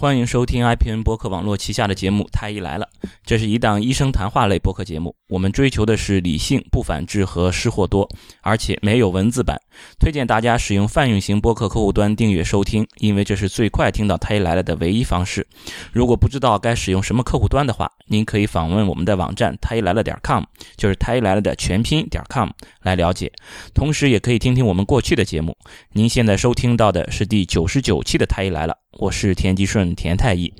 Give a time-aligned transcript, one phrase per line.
[0.00, 2.88] 欢迎收听 IPN 博客网络旗下的节目《太医来了》，
[3.30, 5.14] 这是一档医生谈话类播客节目。
[5.28, 8.08] 我们追求的是理性、不反制和失货多，
[8.40, 9.56] 而且没有文字版。
[10.00, 15.46] 推荐大家使用泛用型播客客户端订阅收听，因为这是最快听到《太医来了》的唯一方式。
[15.92, 20.42] 如果不知道该使用什么客户端的话，您可以访问我们的网站太医来了点 com，
[20.76, 22.48] 就是太医来了的全拼点 com
[22.82, 23.30] 来了解。
[23.72, 25.56] 同时，也可以听听我们过去的节目。
[25.92, 28.72] 您现在收听到的是第九十九期的《太医来了》。
[28.98, 30.52] 我是田吉顺，田太医。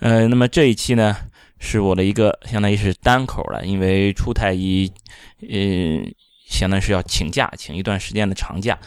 [0.00, 1.16] 呃，那么这一期呢，
[1.64, 4.92] 是我的一个相当于是单口了，因为出太医，
[5.40, 6.04] 呃，
[6.46, 8.78] 相当于是要请假，请一段时间的长假，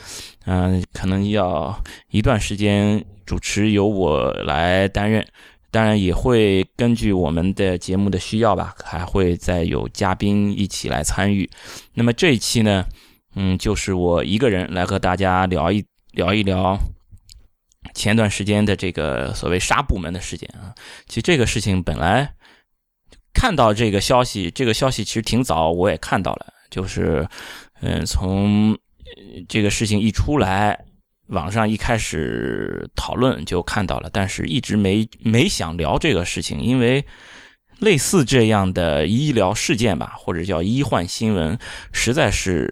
[0.45, 5.27] 嗯，可能要一段时间主持由我来担任，
[5.71, 11.49] 当然也会根据我们的节目的需要吧，还会再有嘉宾一起来参与。
[11.95, 12.85] 那么这一期呢，
[13.35, 16.77] 嗯，就是我一个人来和大家聊一聊一聊。
[17.93, 20.75] 前段时间的这个所谓杀部门的事件啊，
[21.07, 22.29] 其实这个事情本来
[23.39, 27.27] 看到这个消息，这个消息其实挺早，我也看到了，就是
[27.81, 28.75] 嗯，从
[29.47, 30.75] 这个事情一出来，
[31.27, 37.05] 网上一开始讨论就看到了，但是一直没没想聊这个事情，因为
[37.77, 41.59] 类似这样的医疗事件吧，或者叫医患新闻，
[41.93, 42.67] 实在是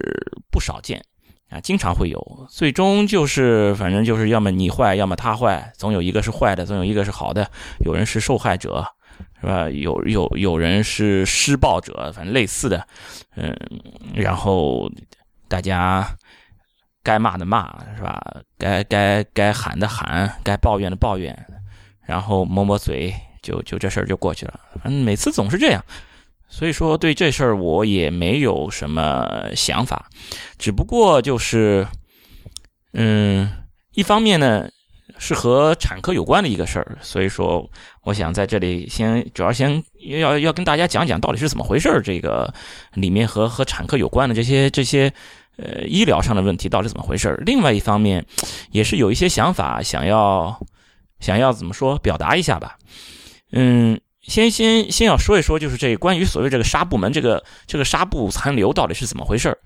[0.50, 1.00] 不少见。
[1.48, 7.48] 啊，经常会有，最终就是反正就是要么你坏，要么他坏，总有一个是坏的，总有一个是好的。
[7.84, 8.84] 有人是受害者，
[9.40, 9.68] 是吧？
[9.70, 12.86] 有有有人是施暴者，反正类似的，
[13.36, 13.54] 嗯，
[14.14, 14.90] 然后
[15.48, 16.16] 大家
[17.02, 18.20] 该骂的骂，是吧？
[18.58, 21.46] 该该该喊的喊，该抱怨的抱怨，
[22.06, 24.58] 然后抹抹嘴，就就这事儿就过去了。
[24.82, 25.84] 反正每次总是这样。
[26.48, 30.08] 所以说，对这事儿我也没有什么想法，
[30.56, 31.86] 只不过就是，
[32.92, 33.50] 嗯，
[33.94, 34.68] 一方面呢
[35.18, 37.68] 是和产科有关的一个事儿，所以说
[38.02, 39.82] 我想在这里先主要先
[40.20, 42.52] 要要跟大家讲讲到底是怎么回事儿，这个
[42.94, 45.12] 里面和和产科有关的这些这些
[45.56, 47.42] 呃医疗上的问题到底怎么回事儿。
[47.46, 48.24] 另外一方面
[48.70, 50.58] 也是有一些想法想要
[51.20, 52.76] 想要怎么说表达一下吧，
[53.52, 54.00] 嗯。
[54.26, 59.58] 先先先要说一说，就是这关于所谓这个纱布门这个这个纱布残留到底是怎么回事儿？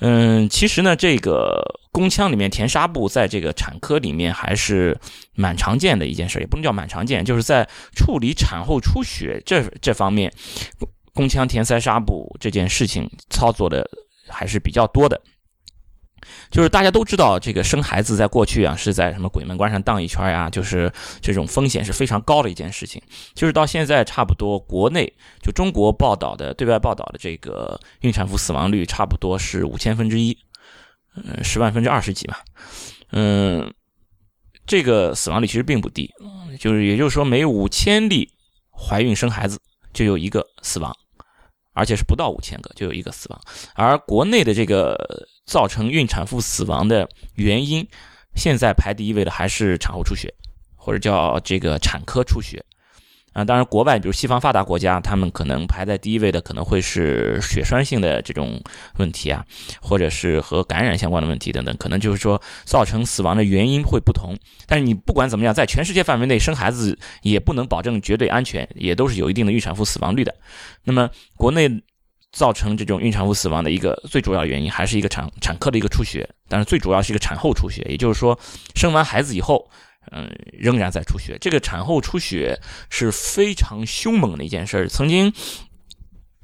[0.00, 1.62] 嗯，其实呢，这个
[1.92, 4.98] 宫腔里面填纱布，在这个产科里面还是
[5.34, 10.32] 蛮常见的一件事，也不能叫蛮常见，就是在处理产后出血这这方面，
[11.14, 13.88] 宫腔填塞纱布这件事情操作的
[14.28, 15.20] 还是比较多的。
[16.50, 20.48] 就是大家都知道，这个生孩子在过去啊，是在什么鬼门关上荡一圈呀？
[20.50, 23.00] 就是这种风险是非常高的一件事情。
[23.34, 30.36] 就是到现在，差不多国内就中国报道的对外报道的这个孕产妇死亡率，差不多是五千分之一，
[31.16, 32.36] 嗯，十万分之二十几嘛。
[33.12, 33.72] 嗯，
[34.66, 36.10] 这个死亡率其实并不低，
[36.58, 38.30] 就是也就是说，每五千例
[38.70, 39.60] 怀孕生孩子
[39.92, 40.94] 就有一个死亡。
[41.80, 43.40] 而且是不到五千个就有一个死亡，
[43.74, 47.88] 而国内的这个造成孕产妇死亡的原因，
[48.34, 50.30] 现在排第一位的还是产后出血，
[50.76, 52.62] 或者叫这个产科出血。
[53.32, 58.60] 啊，当然，国外比如西方发达国家，他们可能排在第一位的可能会是血栓性的这种
[58.98, 59.44] 问题啊，
[59.80, 64.36] 或者是和感染相关的问题等等，可能就是说造成死亡的原因会不同。
[64.66, 70.34] 但是你不管怎么样，在全世界范围内生孩子也不能保证绝对安全，也都是有一定的孕产妇死亡率的。
[70.82, 71.70] 那么国内
[72.32, 78.36] 造成这种孕产妇死亡的一个最主要原因，还是一个产产科的一个出血，但是最主要是一个产后出血，也就是说
[78.74, 79.70] 生完孩子以后。
[80.12, 81.36] 嗯，仍然在出血。
[81.40, 84.88] 这个产后出血是非常凶猛的一件事。
[84.88, 85.32] 曾经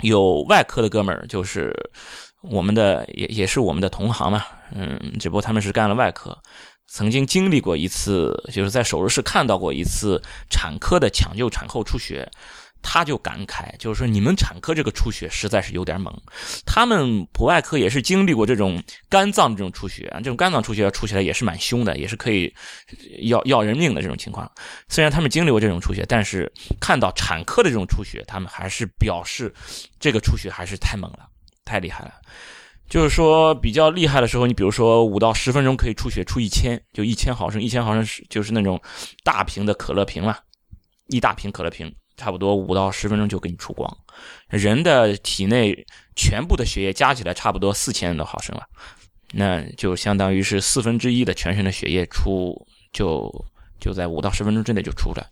[0.03, 1.75] 有外科的哥们儿，就是
[2.43, 4.45] 我们的，也也是我们的同行嘛。
[4.73, 6.37] 嗯，只不过他们是干了外科，
[6.87, 12.31] 曾经经历过一次，就是在手术室看到过一次产科的抢救产后出血。
[12.89, 16.17] 他就感慨，就是说你们产科这个出血实在是有点猛。
[16.65, 22.55] 他们普外科也是经历过这种肝脏这种出血，这种肝脏出血要出起来也是蛮凶的，也是可以
[23.23, 24.49] 要要人命的这种情况。
[24.89, 26.51] 虽然他们经历过这种出血，但是
[26.81, 29.53] 看到产科的这种出血，他们还是表示
[29.99, 31.27] 这个出血还是太猛了，
[31.65, 32.15] 太厉害了。
[32.89, 38.81] 就是说比较厉害的时候，你比如说五到十分钟可以出血出一千，就一千毫升，一千毫升是就是那种
[39.25, 40.39] 大瓶的可乐瓶了，
[41.09, 41.93] 一大瓶可乐瓶。
[42.17, 43.97] 差不多五到十分钟就给你出光，
[44.49, 48.63] 人的体内全部的血液加起来差不多四千多毫升了，
[49.33, 53.31] 那就相当于是四分之一的全身的血液出就
[53.79, 55.27] 就在五到十分钟之内就出来，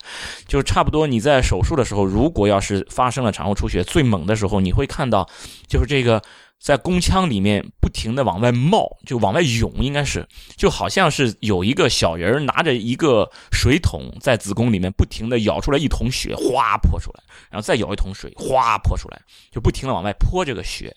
[0.46, 5.28] 就差不多你在手术的时候，如果要是发生了产后出血最猛的时候，你会看到
[5.66, 6.22] 就是这个
[6.60, 19.20] 在宫腔里面不停的往外冒，就往外涌，应该是就好像是有一个小人拿着一个水桶在子宫里面不停的舀出来一桶血，哗泼出来，然后再舀一桶水，哗泼出来，
[19.50, 20.96] 就不停的往外泼这个血，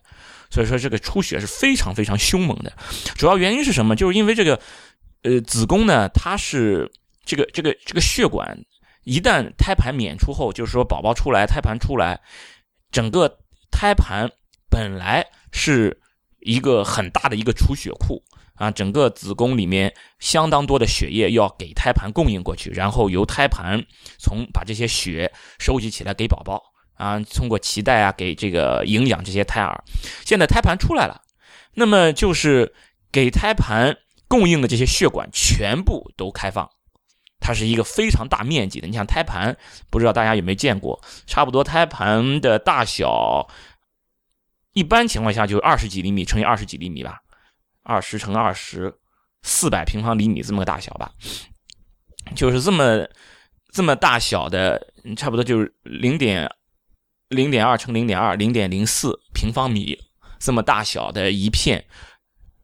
[0.49, 2.71] 所以说这个出血是非常非常凶猛的。
[3.15, 3.93] 主要原因是什么？
[3.93, 4.57] 就是因为这个
[5.23, 6.89] 呃子宫呢，它是
[7.25, 8.57] 这个这个这个血管
[9.03, 12.21] 一旦胎盘娩出后，就是说宝宝出来，胎盘出来，
[12.89, 13.39] 整个
[13.69, 14.31] 胎盘
[14.69, 15.25] 本来。
[15.53, 15.97] 是
[16.41, 18.21] 一个很大的一个储血库
[18.55, 23.83] 啊，整个子宫里面相当多的血液要给胎盘供应过去，然后由胎盘
[24.19, 26.61] 从把这些血收集起来给宝宝
[26.93, 29.83] 啊，通过脐带啊给这个营养这些胎儿。
[30.25, 31.21] 现在胎盘出来了，
[31.73, 32.75] 那么就是
[33.11, 33.97] 给胎盘
[34.27, 36.69] 供应的这些血管全部都开放，
[37.39, 38.85] 它是一个非常大面积的。
[38.85, 39.57] 你像胎盘，
[39.89, 43.47] 不知道大家有没有见过，差不多胎盘的大小。
[44.77, 47.19] 一般情况下就是二十几厘米乘以二十几厘米吧，
[47.81, 48.93] 二十乘二十，
[49.41, 51.11] 四百平方厘米这么个大小吧，
[52.35, 53.07] 就是这么
[53.73, 56.47] 这么大小的，差不多就是零点
[57.29, 59.97] 零点二乘零点二，零点零四平方米
[60.37, 61.83] 这么大小的一片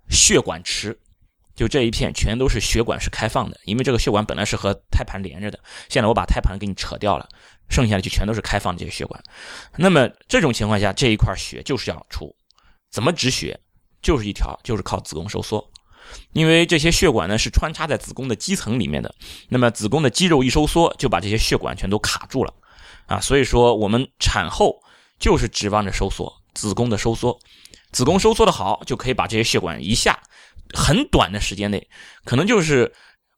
[0.08, 1.00] 血管池，
[1.56, 5.60] 就这一片全都是血管是开放的，因为这个血管本来是和胎盘连着的，
[5.90, 7.28] 现在我把胎盘给你扯掉了。
[7.70, 9.24] 剩下的就全都是开放的这些血管，
[9.78, 12.36] 那么这种情况下，这一块血就是要出，
[12.92, 13.58] 怎么止血？
[14.02, 15.66] 就是一条，就是靠子宫收缩，
[16.34, 19.16] 因为这些血管呢是穿插在子宫的肌层里面的，
[19.48, 22.54] 那么子宫的肌肉一收缩，就把这些血管全都卡住了，
[23.08, 24.78] 啊，所以说我们产后
[25.18, 27.40] 就是指望着收缩，子宫的收缩，
[27.94, 30.22] 子宫收缩的好，就可以把这些血管一下
[30.74, 31.88] 很短的时间内，
[32.26, 32.92] 可能就是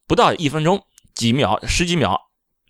[0.07, 0.81] 不到一分钟、
[1.13, 2.19] 几秒、十几秒。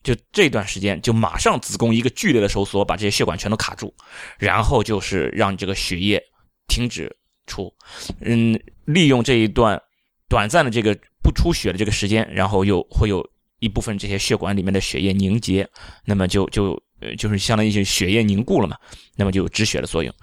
[0.03, 3.91] 就这段时间，就马上子宫一个剧烈的收缩，把这些血管全都卡住，
[4.37, 6.21] 然后就是让这个血液
[6.67, 7.11] 停止
[7.47, 7.73] 出，
[8.21, 8.53] 嗯，
[8.85, 9.81] 利用这一段
[10.29, 13.27] 短暂的这个不出血的这个时间，然后又会有
[13.57, 15.67] 一部分这些血管里面的血液凝结，
[16.05, 18.77] 那么就就呃就是相当于就血液凝固了嘛，
[19.15, 20.13] 那么就有止血的作用。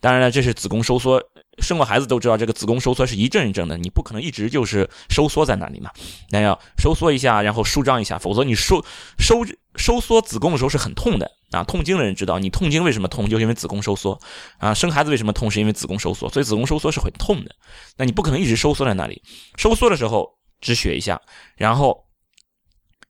[0.00, 1.18] 当然了，这是子宫收缩。
[1.60, 5.90] 生过孩子都知道，这个子宫收缩是一阵一阵的，你不可能一直就是收缩在那里嘛。
[6.30, 8.84] 那要收缩一下，然后舒张一下，否则你收
[9.18, 9.44] 收
[9.76, 11.62] 收缩子宫的时候是很痛的啊。
[11.64, 14.18] 痛经的人知道，你痛经为什么痛，就是因为子宫收缩
[14.58, 14.74] 啊。
[14.74, 17.54] 生孩子为什么痛，是因为子宫收缩，所以子宫收缩是很痛的。
[17.96, 19.22] 那你不可能一直收缩在那里，
[19.56, 21.20] 收缩的时候止血一下，
[21.56, 22.06] 然后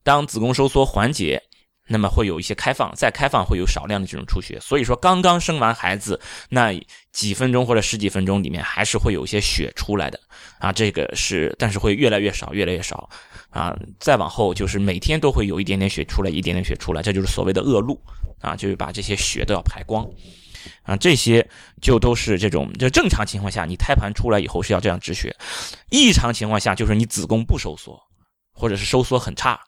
[0.02, 1.42] 当子宫收缩缓解。
[1.92, 6.72] 那么会有一些开放，再开放会有少量的这种出血，所以说刚刚生完孩子那
[7.10, 10.20] 几分钟或者十几分钟里面还是会有一些血出来的。
[10.60, 13.10] 啊，这个是，但是会越来越少，越来越少。
[13.48, 18.00] 啊，再往后就是每天都会有一点点血出来，一点点血出来，这就是所谓的恶露。
[18.40, 20.06] 啊，就是把这些血都要排光。
[20.82, 21.44] 啊，这些
[21.82, 25.34] 就都是这种，就正常情况下你胎盘出来以后是要这样止血，
[25.90, 28.00] 异常情况下就是你子宫不收缩，
[28.52, 29.58] 或者是收缩很差。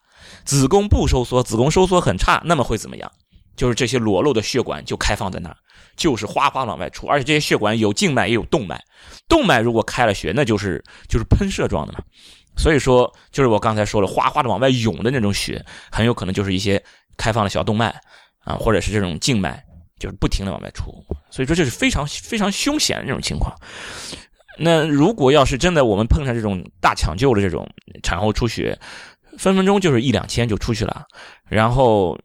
[0.44, 3.10] 子宫不收缩，子宫收缩很差，那么会怎么样？
[3.54, 5.56] 就是这些裸露的血管就开放在那儿，
[5.94, 8.82] 就是哗哗往外出，而且这些血管有静脉也有动脉，
[9.28, 12.00] 动脉如果开了血，那就是就是喷射状的嘛。
[12.56, 16.82] 所以说，就是我刚才说了，哗哗的往外涌的那种血，很有可能就是一些
[17.16, 17.94] 开放的小动脉
[18.40, 19.62] 啊，或者是这种静脉，
[19.98, 20.92] 就是不停的往外出。
[21.30, 23.54] 所以说，这是非常非常凶险的这种情况。
[24.58, 27.66] 那如果要是真的我们碰上这种大抢救的这种
[28.02, 28.78] 产后出血，
[29.42, 31.04] 分分钟就是一两千就出去了，
[31.48, 32.16] 然后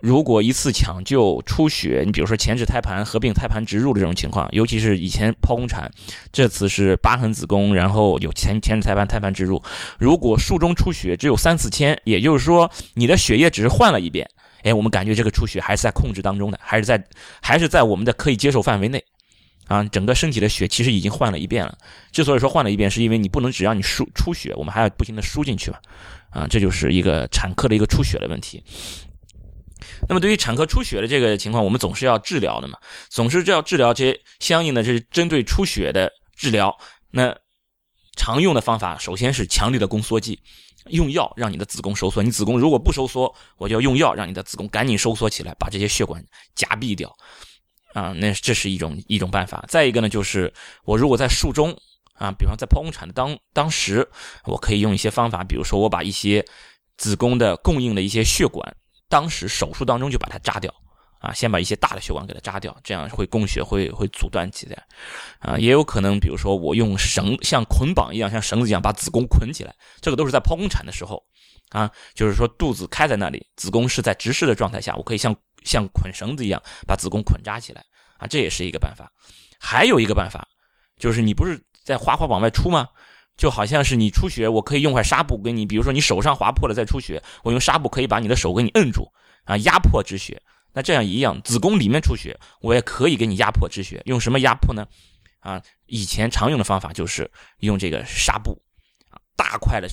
[0.00, 5.92] 如果一次抢救出血，你比如说前置胎盘合并胎盘植入的这种情况，尤其是以前剖宫产，
[6.32, 9.62] 这次是疤痕子宫，然后有前前置胎盘胎盘植入，
[9.98, 14.26] 如果术中出血只有三四千，也就是说你的血液只是换了一遍，
[14.62, 17.04] 哎，我们感觉这个出血还是在控制当中的，还是在
[17.42, 19.04] 还是在我们的可以接受范围内。
[19.66, 21.74] 啊，整个身体的血其实已经换了一遍了。
[22.12, 25.78] 之所以说换了一遍，是因为你不能只让你输出血，我们还要不停的输进去嘛。
[26.34, 28.62] 啊，这就是一个产科的一个出血的问题。
[30.08, 32.76] 那么对于产科出血的这个情况，我们总是要治疗的嘛，
[33.08, 36.76] 总是要治疗这些相应的这是针对出血的治疗。
[37.10, 37.34] 那
[38.16, 40.40] 常用的方法，首先是强力的宫缩剂，
[40.88, 42.22] 用药让你的子宫收缩。
[42.22, 46.24] 你子宫如果不收缩，我就要用药让你的子宫赶紧收缩起来，把这些血管
[46.54, 47.14] 夹闭掉。
[47.92, 49.64] 啊，那这是一种一种办法。
[49.68, 50.52] 再一个呢，就是
[50.84, 51.76] 我如果在术中
[52.14, 54.08] 啊，比方在剖宫产的当当时，
[54.44, 56.44] 我可以用一些方法，比如说我把一些
[56.96, 58.76] 子宫的供应的一些血管，
[59.08, 60.72] 当时手术当中就把它扎掉
[61.18, 64.84] 啊，先把一些大的血管给它扎掉，这样会供血会会阻断起来
[65.38, 65.58] 啊。
[65.58, 71.22] 也有可能，比如说我用绳像捆绑一样，像绳子一样把子宫捆起来，这个都是在剖宫产的时候
[71.70, 75.34] 啊，就是说肚子开在那里，子宫是在直视的状态下，我可以像。
[75.64, 77.82] 像捆绳子一样把子宫捆扎起来
[78.18, 79.10] 啊，这也是一个办法。
[79.58, 80.46] 还有一个办法
[80.98, 82.88] 就是你不是在哗哗往外出吗？
[83.36, 89.12] 就好像是你出血，我可以用块纱布给你，比如说你手上划破了再出血，我用纱布可以把你的手给你摁住
[89.44, 90.40] 啊，压迫止血。
[90.72, 94.00] 那这样一样，子宫里面出血，我也可以给你压迫止血。
[94.06, 94.86] 用什么压迫呢？
[95.40, 98.60] 啊，以前常用的方法就是用这个纱布，
[99.10, 99.88] 啊，大块的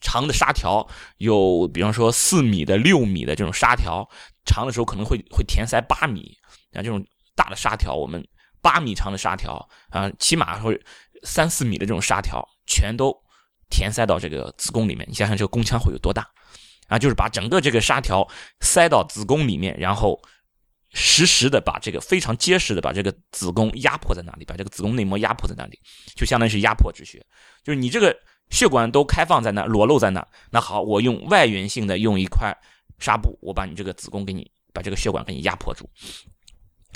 [0.00, 0.86] 长的纱条，
[1.18, 4.08] 有比方说四米的、六米的这种纱条，
[4.44, 6.36] 长的时候可能会会填塞八米
[6.72, 8.24] 啊，这种大的纱条，我们
[8.62, 10.80] 八米长的纱条啊，起码会
[11.24, 13.12] 三四米的这种纱条，全都
[13.68, 15.04] 填塞到这个子宫里面。
[15.08, 16.24] 你想想这个宫腔会有多大？
[16.88, 18.28] 啊，就是把整个这个纱条
[18.60, 20.20] 塞到子宫里面，然后
[20.92, 25.78] 实时的把这个非常结实的把这个子宫压迫在那里，把这个子宫内膜压迫在那里，
[26.14, 27.24] 就相当于是压迫止血。
[27.62, 28.14] 就是你这个
[28.50, 32.54] 血管都开放在那，裸露在那，那好，我用外源性的用一块
[32.98, 35.88] 纱布，我把你这个子宫给你把这个血管给你压迫住。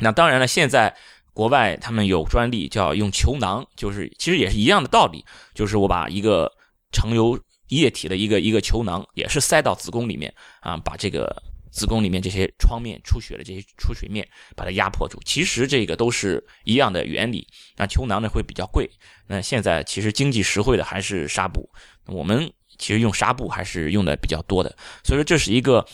[0.01, 0.95] 那当然了，现在
[1.39, 6.53] 国外他们有专利叫用球囊，就是其实也是一样的道理，就是我把一个
[6.91, 11.41] 盛有液体的一个一个球囊也是塞到子宫里面啊，把这个
[11.71, 15.17] 子宫里面这些创面出血的这些出血面把它压迫住。
[15.25, 17.47] 其实这个都是一样的原理。
[17.77, 18.91] 那球囊呢会比较贵。
[19.29, 21.71] 那现在其实经济实惠的还是纱布。
[22.07, 24.77] 我们其实用纱布还是用的比较多的。
[25.05, 25.87] 所以说这是一个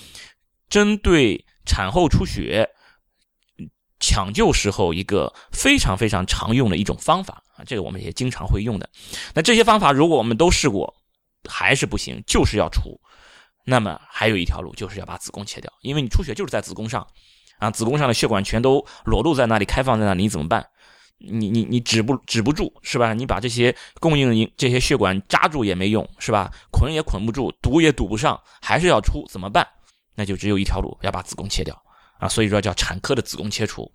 [0.70, 2.66] 针对产后出血
[4.04, 7.64] 抢救时候一个非常非常常用的一种方法啊。
[7.64, 8.88] 这个我们也经常会用的。
[9.34, 10.94] 那这些方法如果我们都试过。
[11.46, 12.98] 还是不行，就是要出。
[13.66, 17.06] 那么还有一条路，就是要把子宫切掉，因为你出血就是在子宫上，
[17.58, 20.66] 啊，子宫上的血管全都裸露在那里，开放在那里，你怎么办？
[21.18, 23.12] 你你你止不止不住是吧？
[23.12, 26.50] 你把这些供应这些血管扎住也没用是吧？
[26.72, 29.68] 捆也捆不住，堵也堵不上，还是要出，怎么办？
[30.14, 31.78] 那就只有一条路，要把子宫切掉
[32.18, 32.28] 啊。
[32.28, 33.90] 所以说叫产科的子宫切除。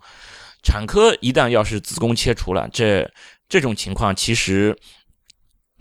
[0.64, 3.10] 产科一旦要是子宫切除了，这
[3.48, 4.78] 这种情况其实。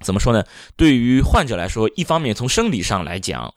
[0.01, 0.45] 怎么说呢？
[0.77, 3.53] 对于患者来说，一方面从生理上来讲，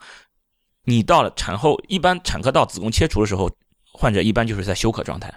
[0.85, 3.47] 你到了产后，一般产科到子宫切除的时候，
[3.93, 5.31] 患者一般就是在休克状态，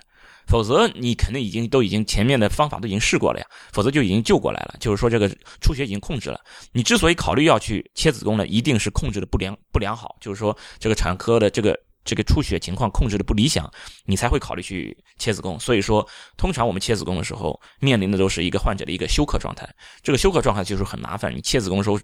[0.46, 4.76] 否则你肯定已经都已经前面的方法都已经试过了呀，否则就已经救过来了。
[4.80, 5.28] 就是说这个
[5.60, 6.40] 出血已经控制了。
[6.72, 11.78] 你之所以考虑要去切子宫呢，一定是控制的不良不良好，就是说这个产科的这个。
[12.04, 13.70] 这个出血情况控制的不理想，
[14.04, 15.58] 你才会考虑去切子宫。
[15.58, 16.06] 所以说，
[16.36, 19.68] 通常我们切子宫的时候，面临的都是一个患者的一个休克状态。
[20.02, 21.34] 这个休克状态就是很麻烦。
[21.34, 21.98] 你切子宫的时候，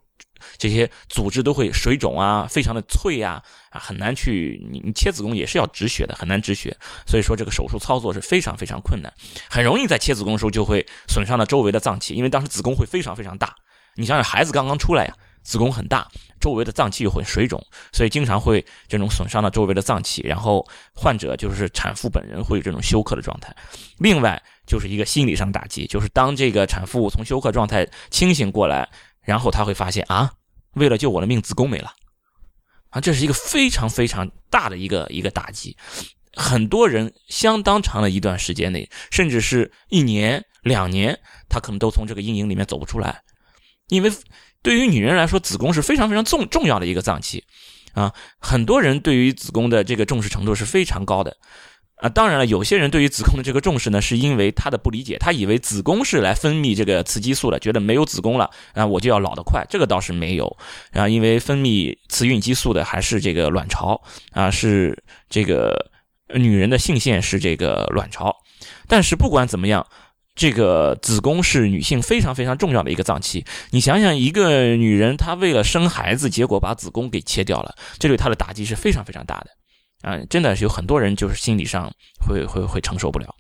[0.57, 4.67] 这些组织都会水肿啊，非常的脆啊，啊，很难去。
[4.73, 6.75] 你你切子宫也是要止血的，很难止血。
[7.07, 9.13] 所以说，这个手术操作是非常非常困难，
[9.51, 13.55] 很容易在切子宫的时候就会损伤到周围的脏器，因为当时子宫会非常非常大。
[13.97, 15.15] 你想想，孩子刚刚出来呀。
[15.51, 16.07] 子宫很大，
[16.39, 17.61] 周围的脏器又会水肿，
[17.93, 20.65] 所以经常会这种损伤到周围的脏器，然后
[20.95, 23.53] 患者就是产妇本人会有这种休克的状态。
[23.99, 28.89] 另外就是一个心理上打击，就是当这个产妇从休克状态清醒过来，
[29.23, 30.31] 然后她会发现啊，
[30.75, 31.93] 为了救我的命，子宫没了，
[32.91, 35.77] 啊，这是一个非常非常大的一个一个打击。
[36.35, 43.21] 很多人相当长的一段时间内，甚至是一年两年，他可能都从这个阴影里面走不出来，
[43.89, 44.13] 因为。
[44.63, 47.45] 对于女人来说，子宫是非常非常重重要的一个脏器，
[47.95, 51.37] 啊，很多人对于子宫的这个重视程度是非常高的，
[51.97, 60.57] 啊，当然了，有些人对于子宫的这个重视呢，是因为他的不理解，他以为子宫是来分泌这个雌激素的，觉得没有子宫了，啊，我就要老得快，这个倒是没有，
[60.93, 63.99] 啊，因为分泌雌孕激素的还是这个卵巢，
[64.33, 65.91] 啊，是这个
[66.35, 68.37] 女人的性腺是这个卵巢，
[68.87, 69.87] 但是不管怎么样。
[70.41, 73.45] 这个子宫是女性非常非常重要的一个脏器。
[73.73, 79.51] 你想想，一个女人她为了生孩子，结果把子宫给切掉了，这对她的打击是非常非常大的
[80.01, 80.19] 啊！
[80.31, 81.93] 真的是有很多人就是心理上
[82.27, 83.37] 会会会承受不了。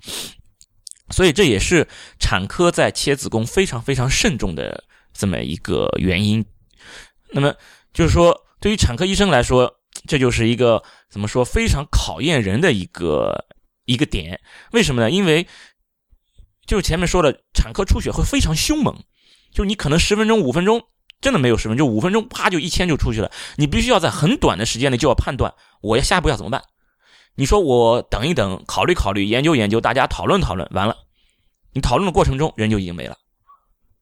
[1.08, 1.88] 所以这也是
[2.18, 6.44] 产科在切子宫非常非常慎重的这么一个原因。
[7.30, 7.54] 那么
[7.94, 9.74] 就是说，对于产科医生来说，
[10.06, 13.46] 这就是一个怎么说非常考验人的一个
[13.86, 14.38] 一个点。
[14.72, 15.10] 为什么呢？
[15.10, 15.46] 因为
[16.70, 18.96] 就是前面说的，产科出血会非常凶猛，
[19.52, 20.80] 就你可能十分钟、五分钟
[21.20, 23.28] 真的没有十分钟，五分钟啪就一千就出去了。
[23.56, 26.62] 你必须要在很短的时间内就要判断我要下一步要怎么办。
[27.34, 30.96] 你说我等一等，考虑考虑，研究研究，大家讨论讨论，完了，
[31.72, 33.16] 你讨论的过程中人就已经没了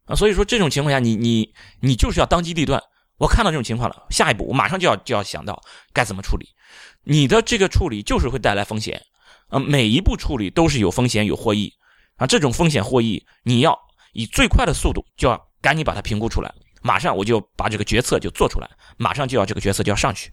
[0.04, 0.14] 啊。
[0.14, 2.82] 所以说这种情况下，你你你就是要当机立断。
[3.16, 5.58] 我看到这种情况了，下一步我马上就要就要想到
[5.94, 6.46] 该怎么处理。
[7.02, 9.02] 你的这个处理就是会带来风险
[9.48, 11.72] 啊，每一步处理都是有风险有获益。
[12.18, 13.78] 啊，这种风险获益，你要
[14.12, 20.30] 以最快的速度就要赶紧把它评估出来，马上我就把这个决策就做出来，马上就要这个决策就要上去。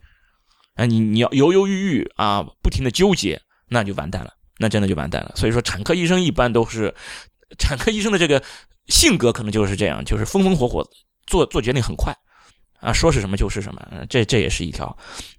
[0.76, 5.32] 啊，你你要犹犹豫豫啊，不停的纠结，那就完蛋了，那真的就完蛋了。
[5.36, 6.94] 所以说，产科医生一般都是，
[7.58, 8.44] 产科医生的这个
[8.88, 10.86] 性格可能就是这样，就是风风火火，
[11.28, 12.14] 做做决定很快，
[12.82, 14.86] 啊，说是什么就是什么，这这也是一条，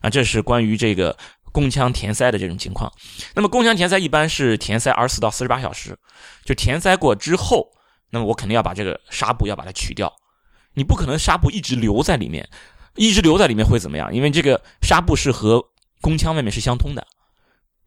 [0.00, 1.14] 啊，这是关于这个
[1.56, 2.92] 宫腔填塞的这种情况。
[3.34, 5.96] 那么宫腔填塞一般是填塞二十四到四十八小时，
[6.44, 7.68] 就填塞过之后，
[8.10, 10.12] 那么我肯定要把这个纱布要把它取掉，
[10.74, 12.46] 你不可能纱布一直留在里面，
[12.94, 14.14] 一直留在里面会怎么样？
[14.14, 15.64] 因为这个纱布是和
[16.02, 17.06] 宫腔外面是相通的。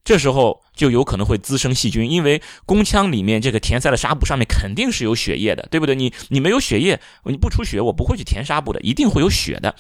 [0.04, 5.94] 这时候就有可能会滋生细菌，因为宫腔里面这个填塞的纱布上面肯定是有血液的，对不对？
[5.94, 9.76] 你你没有血液，你不出血，我不会去填纱布的，一定会有血的。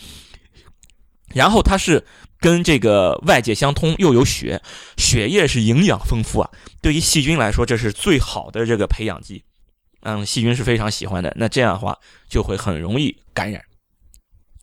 [1.33, 2.05] 然后它是
[2.39, 4.61] 跟这个外界相通，又有血，
[4.97, 6.49] 血液是营养丰富啊，
[6.81, 9.43] 对于细菌来说这是最好的这个培养基，
[10.01, 11.33] 嗯，细菌是非常喜欢的。
[11.37, 13.63] 那这样的话就会很容易感染，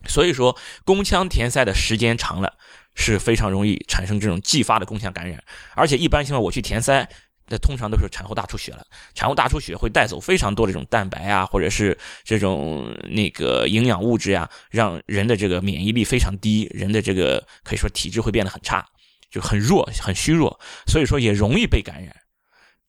[0.07, 2.53] 所以说宫腔填塞的时间长了。
[2.99, 5.39] 是非常容易产生这种继发的宫腔感染，
[5.75, 7.07] 而且一般情况我去填塞，
[7.47, 8.85] 那通常都是产后大出血了。
[9.13, 18.85] 产后大出血会带走非常多的这种蛋白啊，或者是这种那个营养物质呀，让人的这个免疫力非常低，人的这个可以说体质会变得很差，
[19.31, 22.15] 就很弱、很虚弱，所以说也容易被感染。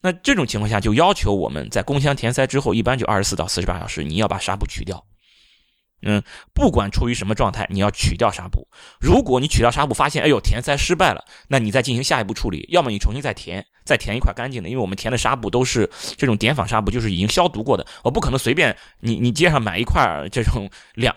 [0.01, 5.05] 那这种情况下，就要求我们在宫腔填塞之后，一般就二十四到四十八小时，你要把纱布取掉。
[6.03, 6.23] 嗯，
[6.55, 8.69] 不管处于什么状态，你要取掉纱布。
[9.01, 12.67] 如果你取掉纱布，发现哎呦填塞失败了，那你再进行下一步处理。
[12.71, 17.85] 要么你重新再填，再填一块干净的，因为我们填的纱布都是这种碘仿纱布，就是已经消毒过的。
[18.05, 21.15] 我不可能随便你你街上买一块这种 两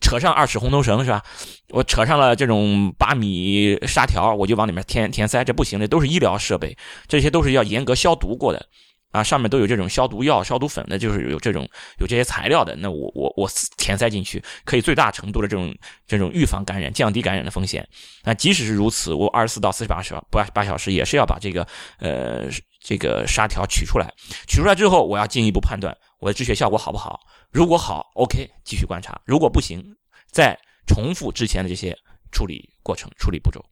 [0.00, 1.22] 扯上二尺红头绳是吧？
[1.68, 6.74] 我扯上了这种八米纱条，我就往里面填填塞，这不行的，都是医疗设备，
[7.06, 8.66] 这些都是要严格消毒过的。
[9.12, 11.68] 啊，上面都有这种消毒药、消毒粉的，就是有这种
[12.00, 12.74] 有这些材料的。
[12.76, 15.72] 那我我我填塞进去，可以最大程度的这种
[16.06, 17.86] 这种预防感染、降低感染的风险。
[18.24, 21.62] 那即使是如此，我二十四到四十八小八八小时也是要把这个
[21.98, 22.48] 呃
[22.80, 24.10] 这个纱条取出来。
[24.48, 27.20] 取出来之后，我要进一步判断我的止血效果好不好。
[27.50, 29.84] 如果好，OK，继续观察；如果不行，
[30.30, 31.94] 再重复之前的这些
[32.30, 33.62] 处理过程、处理步骤。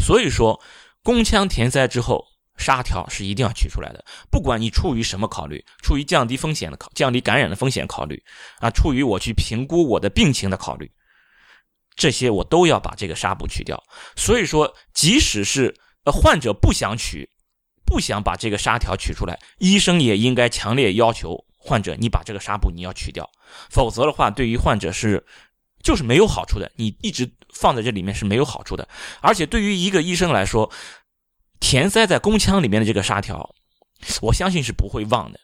[0.00, 0.60] 所以说，
[1.04, 2.31] 宫腔填塞之后。
[2.62, 8.22] 纱条是一定要取出来的，不管你出于什么考虑，出于降低风险的考，降低感染的风险考虑，
[8.60, 10.90] 啊，出于我去评估我的病情的考虑，
[11.96, 13.82] 这些我都要把这个纱布取掉。
[14.16, 17.28] 所以说，即使是呃患者不想取，
[17.84, 23.28] 不想把这个纱条取出来，医生也应该强烈要求患者，你把这个纱布你要取掉，
[23.68, 25.22] 否则的话，对于患者是
[25.82, 28.88] 就是没有好处的，你一直放在这里面是没有好处的，
[29.20, 30.70] 而且对于一个医生来说。
[31.62, 33.54] 填塞在宫腔里面的这个纱条，
[34.20, 35.40] 我相信是不会忘的。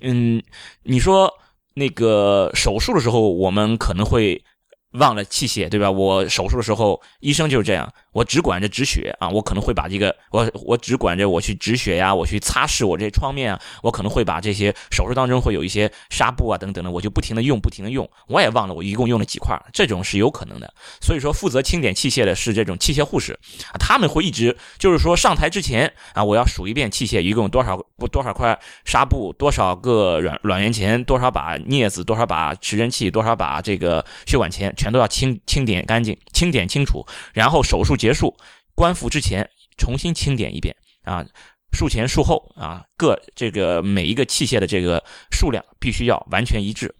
[0.00, 0.42] 嗯，
[0.82, 1.32] 你说
[1.72, 4.44] 那个手术的时候，我们可能会。
[4.92, 5.90] 忘了器械，对吧？
[5.90, 20.72] 我手术的时候，医生就是这样，我只管着止血啊，我可能会把这个，我我只管着我去止血呀，我去擦拭我这些创面啊，我可能会把这些手术当中会有一些纱布啊等等的，我就不停的用，不停的用，我也忘了我一共用了几块，这种是有可能的。
[21.00, 23.38] 所以说，负责清点器械的是这种器械护士，
[23.78, 34.70] 他们会一直就是说上台之前啊，我要数一遍器械一共多少多少块纱布，多少个软软圆钳，多少把镊子，多少把持针器，多少把这个血管钳。
[34.82, 38.36] 全都要清清点干净，清点清楚，然后手术结束，
[38.74, 41.24] 关腹之前重新清点一遍啊，
[41.70, 46.92] 术前术后啊，各这个每一个器械的这个数量必须要完全一致，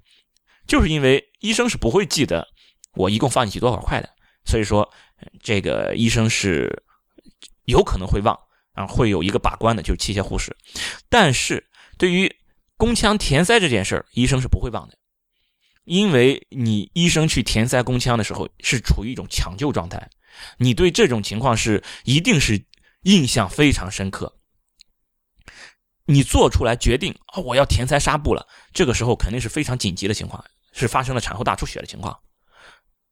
[0.65, 2.47] 就是因为医生是不会记得
[2.95, 4.09] 我一共放进去多少块的，
[4.45, 4.89] 所以说
[5.43, 6.85] 这个医生是
[7.65, 8.39] 有可能会忘
[8.75, 10.57] 啊，会有一个把关的，就是器械护士，
[11.09, 11.67] 但是
[11.99, 12.33] 对于
[12.77, 14.97] 宫腔填塞这件事儿，医生是不会忘的。
[15.85, 20.11] 因为你医生去填塞宫腔的时候是处于一种抢救状态，
[20.59, 22.65] 你对这种情况是一定是
[23.03, 24.39] 印象非常深刻。
[26.07, 32.19] 你做出来决定啊，我要填塞纱布了，这个时候肯定是非常紧急的情况，是发生了产后大出血的情况。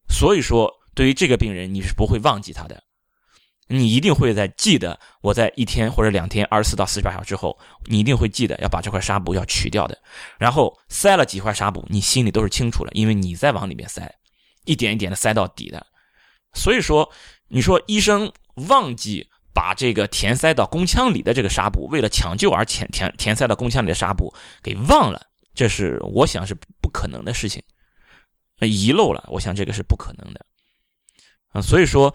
[0.08, 2.82] 所以说，对于这个病人，你是不会忘记他的。
[3.72, 9.96] 你一定会在记得，我在一天或者两天，二十四到四十八小时之后，你一定会记得要把这块纱布要取掉的。
[10.38, 14.12] 然后塞了几块纱布，你心里都是清楚了，因为你在往里面塞，
[14.64, 15.86] 一点一点的塞到底的。
[16.52, 17.08] 所以说，
[17.46, 18.32] 你说医生
[18.68, 25.22] 忘记把这个填塞到宫腔里的这个纱布，为了抢救而填填填塞到宫腔里的纱布给忘了，
[25.54, 27.62] 这是我想是不可能的事情，
[28.58, 30.44] 遗漏了，我想这个是不可能的。
[31.52, 32.12] 啊，所以说。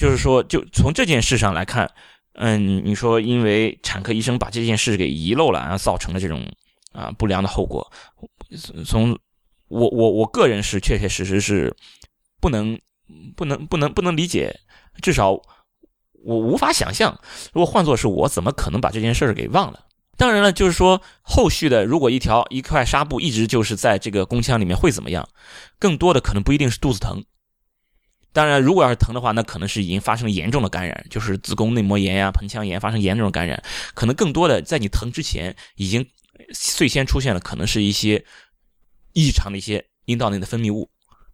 [0.00, 1.92] 就是说，就从这件事上来看，
[2.32, 6.50] 嗯，你说因为产科医生把这件事给遗漏了，然后造成了这种
[6.92, 7.92] 啊不良的后果，
[8.86, 9.18] 从
[9.68, 11.76] 我我我个人是确确实实是
[12.40, 12.80] 不能
[13.36, 14.58] 不能不能不能理解，
[15.02, 15.32] 至少
[16.24, 17.20] 我无法想象，
[17.52, 19.84] 如果换作是我，怎么可能把这件事给忘了？
[20.16, 25.28] 当然了，就是说后续的，如果一条一块纱布一直就是在这个宫腔里面会怎么样？
[25.78, 27.22] 更多的可能不一定是肚子疼。
[28.32, 33.62] 当然，如果要是疼的话，那可能是已经发生了严重的感染，就是子宫内膜炎呀、盆腔炎发生严重的感染。
[33.94, 36.08] 可能更多的在你疼之前，已经
[36.54, 38.24] 最先出现了，可能是一些
[39.12, 40.88] 异常的一些阴道内的分泌物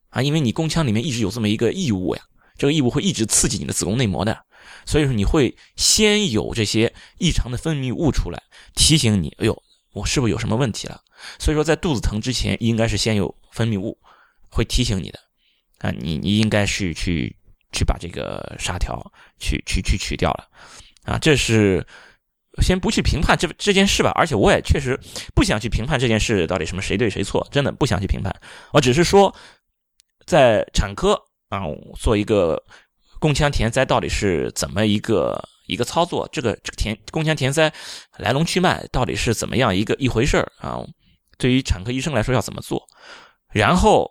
[0.08, 2.22] 啊，因为你宫腔里面一直有这么一个异物呀，
[2.56, 4.44] 这个异物会一直刺激你的子宫内膜的。
[4.84, 8.42] 所以说你会先有这些异常的分泌物出来，
[8.74, 11.02] 提醒你，哎呦，我是不是有什么问题了？
[11.38, 13.98] 所以说在肚子疼之前，应该是先有分泌物，
[14.48, 15.18] 会提醒你的，
[15.78, 17.34] 啊，你你应该是去
[17.72, 19.00] 去把这个纱条
[19.38, 20.48] 去去去取掉了，
[21.04, 21.86] 啊，这是
[22.62, 24.98] 先不去评判这这件事吧，而且我也确实
[25.34, 28.34] 不想去评判这件事到底什么谁对谁错，真的不想去评判，
[28.72, 29.34] 我只是说，
[30.26, 31.62] 在产科啊
[31.98, 32.62] 做一个。
[33.18, 36.28] 宫腔填塞到底是怎么一个一个操作？
[36.30, 37.72] 这个这个填宫腔填塞
[38.18, 40.84] 来龙去脉到底是怎么样一个一回事啊？
[41.38, 42.86] 对于产科医生来说要怎么做？
[43.54, 44.08] 然后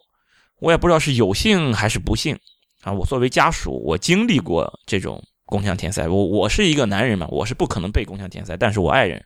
[0.60, 2.38] 我也不知道是有幸还是不幸
[2.82, 2.92] 啊！
[2.92, 6.08] 我作为家属，我经历过这种宫腔填塞。
[6.08, 9.24] 我我是一个男人嘛，我是不可能被宫腔填塞，但是我爱人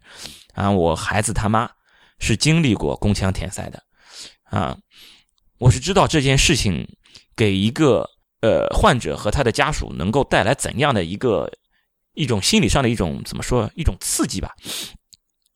[0.54, 1.70] 啊，我孩子他妈
[2.20, 3.84] 是经历过宫腔填塞的
[4.44, 4.78] 啊！
[5.58, 6.88] 我是知道这件事情
[7.36, 8.10] 给一个。
[8.42, 11.52] 呃，患者和他的家属能够带来怎样的一个
[12.14, 14.56] 一种心理上的一种怎么说一种刺激吧？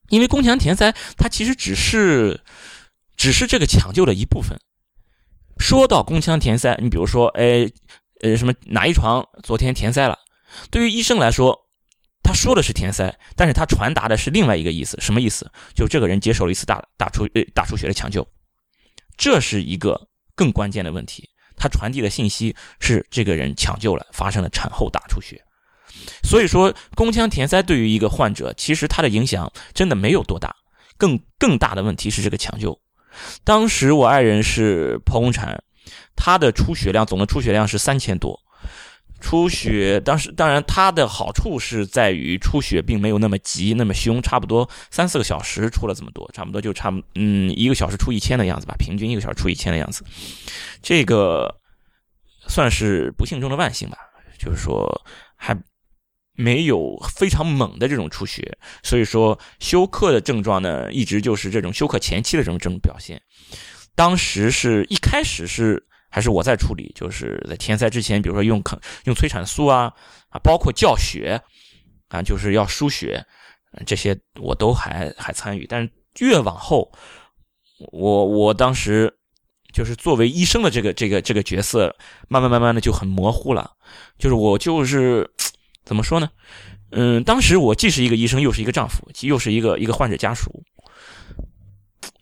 [0.10, 2.44] 因为宫腔填塞它其实只是
[3.16, 4.60] 只是这个抢救的一部分。
[5.58, 7.70] 说到宫腔填塞，你比如说，哎，
[8.22, 10.18] 呃，什么哪一床昨天填塞了？
[10.70, 11.68] 对于医生来说，
[12.24, 15.52] 他说的是填塞，但是他传达的是另外一个意思，什么意思？
[15.74, 18.28] 就这个人接受了一次大大出呃大出血的抢救，
[19.18, 21.30] 这是一个更关键的问题。
[21.56, 25.42] 他传递的信息是这个人抢救了，发生了产后大出血。
[26.24, 30.56] 所以说，宫腔填塞对于一个患者，其实它的影响真的没有多大。
[30.98, 32.80] 更更大的问题是这个抢救。
[33.44, 35.64] 当时我爱人是剖宫产，
[36.16, 38.40] 她的出血量总的出血量是三千多。
[39.22, 50.04] 出血当时当然它的好处是在于出血并没有那么急那么凶，差不多三四个小时出了这么多，差不多就差嗯一个小时出一千的样子吧，平均一个小时出一千的样子，
[50.82, 51.56] 这个
[52.50, 53.98] 算是不幸中的万幸吧，
[54.38, 55.06] 就是说
[55.38, 55.58] 还
[56.36, 63.22] 没有非常猛的这种出血，所以说休克的症状呢一直就是这种休克前期的这种这种表现，
[63.96, 65.88] 当时是一开始是。
[66.16, 69.92] 还是我在处理，就是在填塞之前，比如说用抗用催产素啊
[70.30, 71.42] 啊，包括教血
[72.10, 73.26] 啊，就是要输血，
[73.84, 75.66] 这些我都还还参与。
[75.66, 76.92] 但是越往后，
[77.92, 79.12] 我我当时
[79.74, 81.96] 就是作为医生的这个这个这个角色，
[82.28, 83.72] 慢慢慢慢的就很模糊了。
[84.20, 85.28] 就是我就是
[85.86, 86.30] 怎么说呢？
[86.92, 90.64] 嗯，当时我既是一个医生，又是一个丈夫，又是一个一个患者家属。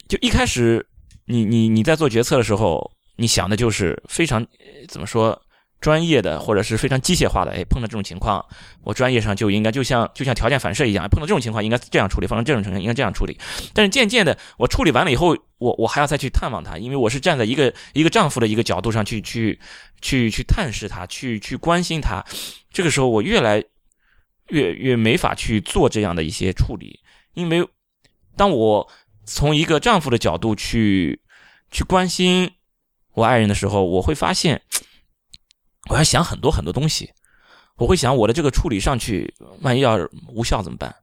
[0.08, 0.86] 就一开始，
[1.26, 2.92] 你你你在做决策的时候。
[3.18, 4.44] 你想的就是非常
[4.88, 5.40] 怎么说
[5.80, 7.52] 专业的，或者是非常机械化的。
[7.52, 8.44] 哎，碰到这种情况，
[8.84, 13.38] 我专业上就应该就像就像条件反射一样，碰到这种情况应该这样处理，碰到这种情况应该这样处理。
[13.76, 19.60] 但是渐渐的，我处理完了以后，我我还要再去探望他，因为我是站在一个一个丈夫的一个角度上去去
[20.02, 22.26] 去去探视他，去去关心他。
[22.72, 23.64] 这个时候，我越来
[24.50, 27.00] 越越没法去做这样的一些处理，
[27.36, 27.66] 因为
[28.36, 28.90] 当我
[29.26, 31.22] 从一个丈夫的角度去
[31.70, 32.52] 去关心。
[33.14, 34.62] 我爱人的时候，我会发现，
[35.90, 37.12] 我要想很多很多东西。
[37.76, 39.98] 我会想我的这个处理上去，万一要
[40.30, 40.96] 无效怎么办？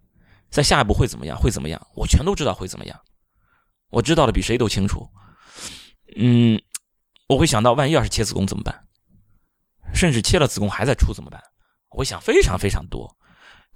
[0.48, 1.36] 在下一步会怎么样？
[1.38, 1.78] 会怎么样？
[1.94, 2.98] 我全都知道会怎么样。
[3.90, 5.08] 我知道的比谁都清楚。
[6.16, 6.60] 嗯，
[7.28, 8.84] 我会想到万一要是切子宫怎么办？
[9.94, 11.40] 甚至切了子宫还在出怎么办？
[11.90, 13.16] 我会想非常非常多。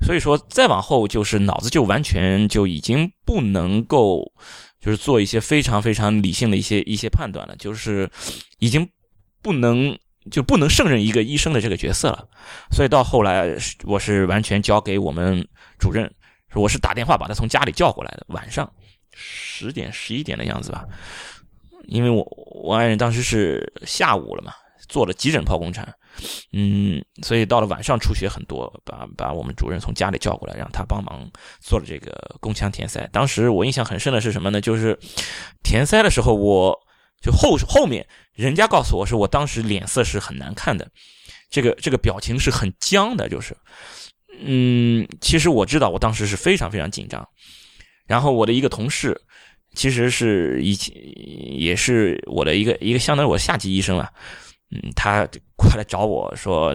[0.01, 4.33] 所以说，再往后就是脑子就完全就已经不能够。
[4.83, 8.11] 就是做一些非常非常理性的一些一些判断了，就是
[8.59, 8.90] 已经
[9.40, 9.96] 不能
[10.29, 12.29] 就不能胜任一个医生的这个角色了，
[12.72, 15.46] 所以到后来我是完全交给我们
[15.79, 16.12] 主任，
[16.55, 18.68] 我是打电话把他从家里叫过来的，晚上
[19.12, 20.85] 十点十一点的样子吧，
[21.87, 24.53] 因为我我爱人当时是下午了嘛，
[24.88, 25.94] 做了急诊剖宫产。
[26.53, 31.27] 嗯，所以到了晚上出血很多，把把我们主任从家里叫过来，让他帮忙
[31.59, 33.09] 做了这个宫腔填塞。
[33.11, 34.61] 当时我印象很深的是什么呢？
[34.61, 34.98] 就是
[35.64, 36.79] 填塞的时候，我
[37.22, 40.87] 就后后面人家告诉我是我当时脸色是很难看的，
[41.48, 43.57] 这个这个表情是很僵的，就是
[44.38, 47.27] 嗯，其实我知道我当时是非常非常紧张。
[48.07, 49.21] 然后我的一个同事，
[49.75, 50.95] 其实是以前
[51.59, 54.11] 也是我的一个一个相当于我下级医生啊。
[54.75, 56.73] 嗯，他过来找我说：“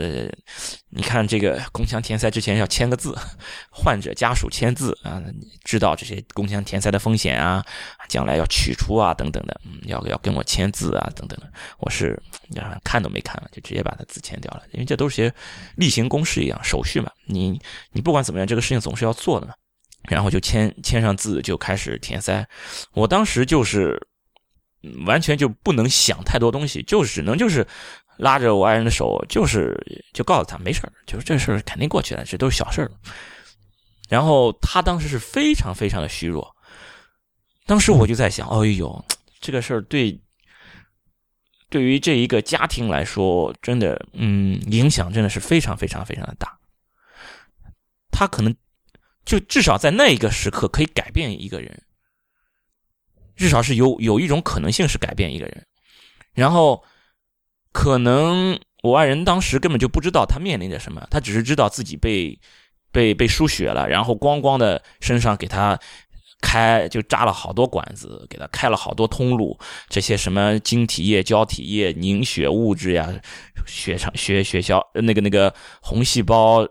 [0.92, 3.18] 你看这个宫腔填塞之前要签个字，
[3.74, 5.20] 患者家属签字啊，
[5.64, 7.66] 知道这些宫腔填塞的风险啊，
[8.08, 12.22] 将来要取出啊等等的，嗯，要要跟我签字啊等等的。”我是
[12.84, 15.34] 看都没看了，就直接把他字签掉了，因为这都是些
[15.76, 17.12] 例行公事一样手续嘛。
[17.26, 17.60] 你
[17.94, 19.56] 你不管怎么样，这个事情总是要做的嘛。
[20.08, 22.48] 然后就签签上字，就开始填塞。
[22.94, 24.08] 我当时就是。
[25.06, 27.68] 完全就不能想太多东西，就只能就是
[28.18, 29.76] 拉着我爱人的手，就是
[30.14, 32.92] 就告诉他没事儿，就是这事儿肯定过去了，这都是小事儿。
[34.08, 36.56] 然后他当时是非常非常的虚弱，
[37.66, 39.04] 当时我就在想，哎呦，
[39.42, 40.22] 这个事儿对
[41.70, 46.58] 对于这一个家庭来说，真的，嗯，影响真的是非常非常非常的大。
[48.10, 48.56] 他可能
[49.28, 51.84] 就至少在那一个时刻可以改变一个人。
[53.36, 55.64] 至少是有有一种可能性是改变一个人，
[56.34, 56.84] 然后
[57.72, 62.40] 可能我爱人当时根本就不知道他面临着什么，他只是知道自己被
[62.92, 65.80] 被被输血了，然后咣咣的身上给他
[66.42, 69.56] 开就扎了好多管子，给他开了好多通路，
[69.88, 73.14] 这些什么晶体液、胶体液、凝血物质呀、
[73.68, 76.68] 血肠血血小那个那个红细胞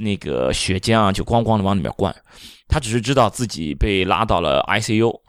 [0.00, 2.14] 那个血浆啊就咣咣的往里面灌，
[2.68, 5.20] 他只是知道自己被拉到了 ICU。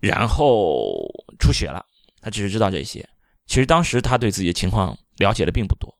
[0.00, 0.92] 然后
[1.40, 1.84] 出血了，
[2.20, 3.04] 他只是知道这些。
[3.46, 5.92] 其实当时他对自己的情况了解的并不多，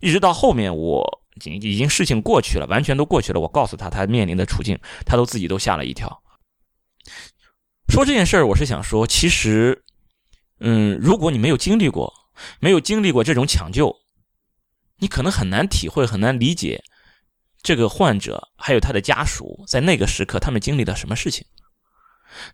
[0.00, 3.38] 一直到后面我已经已经事情过去了，完全都过去了。
[3.38, 6.20] 我告诉他他面临的处境，他都自己都吓了一跳。
[7.88, 9.84] 说这件事儿，我是想说，其实，
[10.58, 12.12] 嗯，如果你没有经历过，
[12.58, 13.94] 没有经历过这种抢救，
[14.98, 16.82] 你可能很难体会，很难理解
[17.66, 21.44] 这个患者还有他的家属在那个时刻他们经历了什么事情。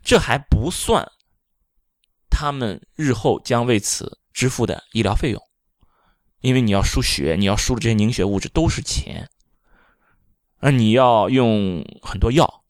[0.03, 1.07] 这还不算，
[2.31, 5.39] 他们日后将为此支付的医疗费用，
[6.39, 9.29] 因为你要输血，你要输的这些凝血物质都是钱，
[10.57, 12.63] 而你要用很多药，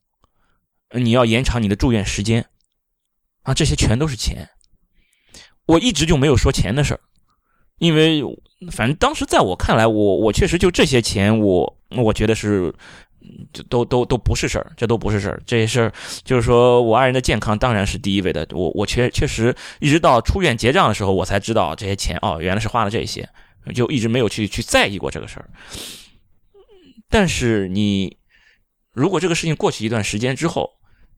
[0.91, 2.49] 你要延长你的住院时间，
[3.43, 4.49] 啊，这些全都是钱。
[5.65, 6.99] 我一直就没有说钱的事儿，
[7.77, 8.21] 因为
[8.71, 12.73] 反正当时在我看来，我我确实就这些钱，我我觉得是。
[13.53, 15.41] 这都都都不是事儿，这都不是事儿。
[15.45, 15.89] 这些事儿
[16.25, 18.45] 就是说我爱人的健康当然是第一位的。
[18.51, 23.27] 我我确确实一直到出院结账的时候，我才知道这些钱哦，原来是花了这些，
[23.73, 25.49] 就一直没有去去在意过这个事儿。
[27.09, 28.17] 但是你
[28.91, 30.69] 如果这个事情过去一段时间之后，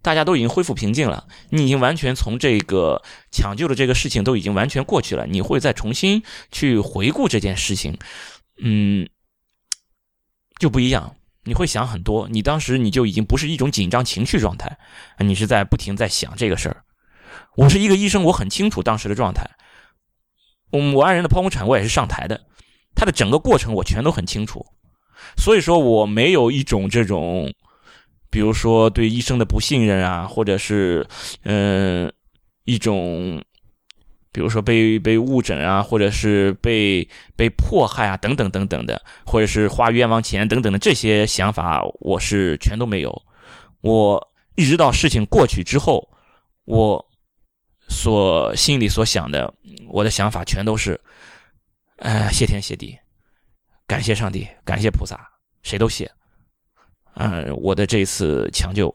[0.06, 7.98] 大家都已经恢复平静了，你已经完全从这个抢救的这个事情都已经完全过去了，你会再重新去回顾这件事情，
[8.62, 9.10] 嗯，
[10.60, 11.16] 就不一样。
[11.46, 14.78] 你会想很多，你当时你就已经不是一种紧张情绪状态，
[15.18, 16.84] 你是在不停在想这个事儿。
[17.56, 19.50] 我是一个医生，我很清楚当时的状态。
[20.70, 22.46] 我我爱人的剖宫产我也是上台的，
[22.94, 24.64] 他的整个过程我全都很清楚，
[25.36, 27.52] 所以说我没有一种这种，
[28.36, 31.08] 比如说对医生的不信任啊，或者是
[31.44, 32.12] 嗯
[32.66, 33.42] 一种。
[34.34, 43.24] 比如说被被误诊啊，或者是被被迫害啊，等等等等的，或者是花冤枉钱等等的这些想法，我是全都没有。
[43.80, 44.22] 我
[44.56, 46.10] 一直到事情过去之后，
[46.66, 47.06] 我
[47.88, 49.54] 所心里所想的，
[49.88, 51.00] 我的想法全都是，
[52.00, 53.00] 哎，谢天谢地，
[53.88, 55.18] 感谢上帝，感谢菩萨，
[55.64, 56.12] 谁都谢。
[57.16, 58.94] 嗯，我的这次抢救，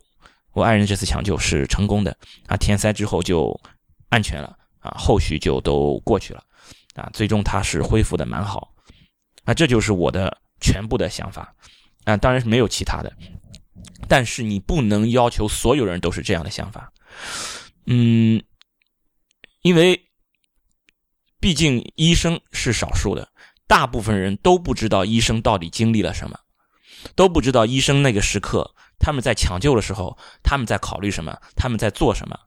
[0.53, 3.61] 我爱人这次抢救是成功的啊，填塞之后就
[4.09, 4.57] 安全了。
[4.81, 6.43] 啊，后续就都过去了，
[6.95, 8.73] 啊，最终他是恢复的蛮好，
[9.45, 11.55] 啊，这就是我的全部的想法，
[12.05, 13.13] 啊，当然是没有其他的，
[14.09, 16.91] 但是你不能要求所有人都是这样的想法，
[17.85, 18.43] 嗯，
[19.61, 20.03] 因为
[21.39, 23.29] 毕竟医生是少数的，
[23.67, 26.41] 大部分人都不知道医生到底经历了什么，
[27.15, 32.39] 都不知道医生那个时刻他们在抢救的时候他们在考虑什么，他们在做什么。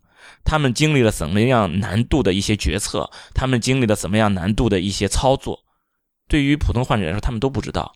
[0.45, 3.09] 他们经历了怎么样难度的一些决策？
[3.33, 5.63] 他们经历了怎么样难度的一些操作？
[6.27, 7.93] 对于普通患者来说，他们都不知道。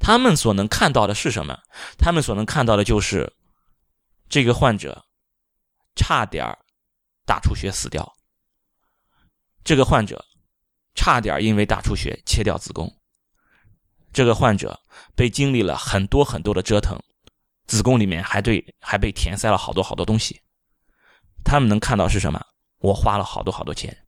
[0.00, 1.58] 他们所能看到的是什么？
[1.98, 3.32] 他们所能看到的就是
[4.28, 5.04] 这个患者
[5.94, 6.44] 差点
[7.24, 8.12] 大出血死掉。
[9.62, 10.24] 这个患者
[10.94, 12.92] 差点因为大出血切掉子宫。
[14.12, 14.80] 这个患者
[15.14, 16.98] 被经历了很多很多的折腾，
[17.66, 20.40] 子宫里面还对还被填塞了好多好多东西。
[21.44, 22.44] 他们能看到是什么？
[22.78, 24.04] 我花了好多好多钱。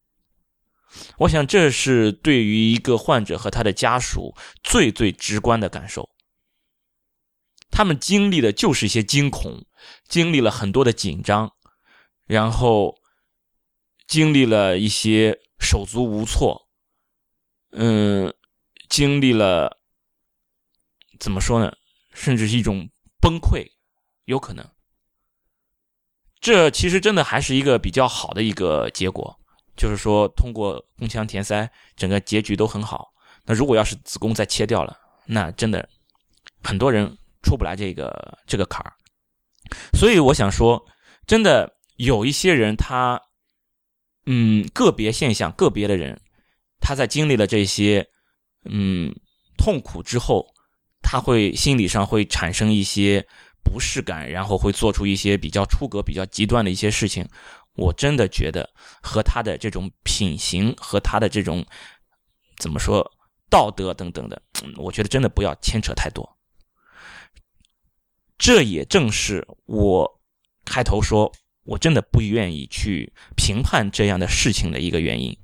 [1.19, 6.11] 我想这是对于一个患者和他的家属最最直观的感受。
[7.71, 9.65] 他们经历的就是一些惊恐，
[10.09, 11.53] 经历了很多的紧张，
[12.27, 12.97] 然后
[14.09, 16.69] 经历了一些手足无措，
[17.71, 18.35] 嗯，
[18.89, 19.80] 经历了
[21.21, 21.73] 怎么说呢？
[22.15, 22.89] 甚至是一种
[23.21, 23.65] 崩溃，
[24.25, 24.69] 有可能。
[26.41, 29.39] 这其实真的还是一个比较好的一个结果，
[29.77, 33.13] 就是说通过宫腔填塞，整个结局都很好。
[33.45, 35.89] 那如果要是子宫再切掉了，那真的
[36.65, 37.07] 很多人
[37.43, 38.93] 出不来这个这个坎儿。
[39.93, 40.85] 所以我想说，
[41.27, 43.21] 真的有一些人他。
[44.27, 46.21] 嗯，个别现象，个别的人，
[46.79, 48.07] 他在经历了这些，
[48.67, 49.13] 嗯，
[49.57, 50.47] 痛苦之后，
[51.03, 53.27] 他会心理上会产生一些
[53.63, 57.27] 不适感，然后会做出一些比较出格、比较极端的一些事情。
[57.77, 58.69] 我真的觉得
[59.03, 61.65] 和他的这种品行和他的这种
[62.59, 63.11] 怎么说
[63.49, 64.43] 道德等等的，
[64.77, 66.37] 我觉得真的不要牵扯太多。
[68.39, 70.21] 这也正是我
[70.65, 71.33] 开头说。
[71.65, 75.37] 我真的不愿意去评判这样的事情的一个原因。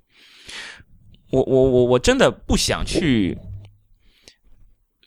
[1.31, 3.37] 我我我我真的不想去，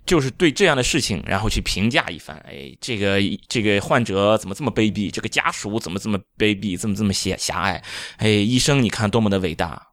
[0.10, 2.36] 就是对这样的事情，然后去评价一番。
[2.40, 5.12] 哎，这个这个患者怎么这么卑鄙？
[5.12, 6.76] 这个家属怎么这么卑鄙？
[6.76, 7.84] 这么这么狭狭隘？
[8.18, 9.86] 哎，医生你看多么的伟大？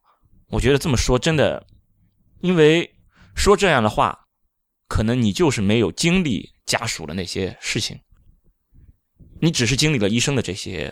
[0.47, 1.63] 我觉得这么说真的，
[2.41, 2.91] 因为
[3.35, 4.17] 说这样的话，
[4.87, 7.99] 可能你就是没有经历家属的那些事情。
[9.39, 10.91] 你只是经历了医生的这些，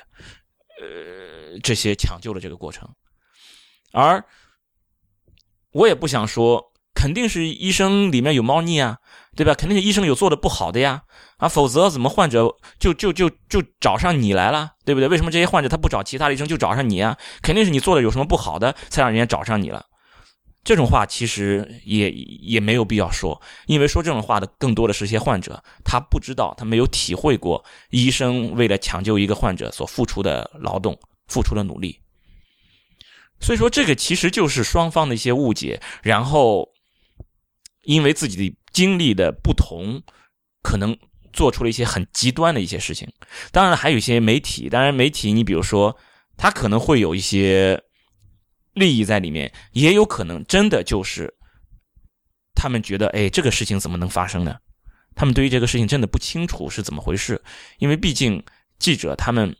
[0.79, 2.87] 呃，这些抢救的这个过程，
[3.91, 4.23] 而
[5.71, 6.63] 我也不想说，
[6.95, 8.97] 肯定是医生里面有猫腻啊，
[9.35, 9.53] 对吧？
[9.53, 11.03] 肯定是医生有做的不好的呀，
[11.37, 15.07] 啊，否则怎么患者就就就就找上你来了，对不对？
[15.07, 17.17] 为什么这些患者他不找其他的医生就找上你啊？
[17.43, 19.85] 肯定是你做的有什么不好的，才让人家找上你了。
[20.63, 31.99] 这种话其实也也没有必要说，因为说这种话的更多的是些患者，他不知道，他没有体会过医生为了抢救一个患者所付出的劳动、付出的努力。
[33.39, 36.69] 所以说，这个其实就是双方的一些误解，然后
[37.85, 40.01] 因为自己的经历的不同，
[40.61, 40.97] 可能
[41.31, 43.11] 做出了一些很极端的一些事情。
[43.51, 45.97] 当然了，还有一些媒体，当然媒体，你比如说，
[46.37, 47.81] 他可能会有一些。
[48.75, 51.33] 利益在里面，也有可能真的就是
[52.53, 54.57] 他们觉得，哎，这个事情怎么能发生呢？
[55.15, 57.41] 他们对于这个事情真的不清楚是怎么回事，
[57.77, 58.43] 因为毕竟
[58.77, 59.55] 记者他们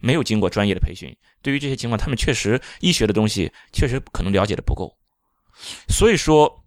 [0.00, 4.98] 没有经过专业的培训，对于这些情况，他们确实医学的东西确实可能了解的不够。
[5.88, 6.65] 所以说，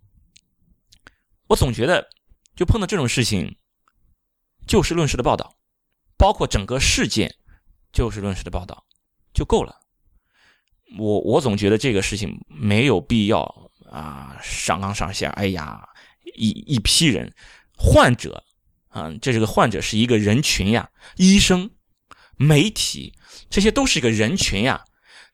[1.49, 2.07] 我总觉得，
[2.55, 3.57] 就碰到这种事情，
[4.67, 5.55] 就事论事的报道，
[6.15, 7.35] 包括整个事件
[7.91, 8.85] 就事论事的报道
[9.33, 9.81] 就够了。
[10.97, 15.31] 我我总觉得这个事情没有必要啊，上纲上线。
[15.31, 15.89] 哎呀，
[16.35, 17.33] 一一批人，
[17.75, 18.43] 患者
[18.89, 21.71] 啊，这这个患者是一个人群呀，医生、
[22.37, 23.13] 媒体，
[23.49, 24.85] 这些都是一个人群呀，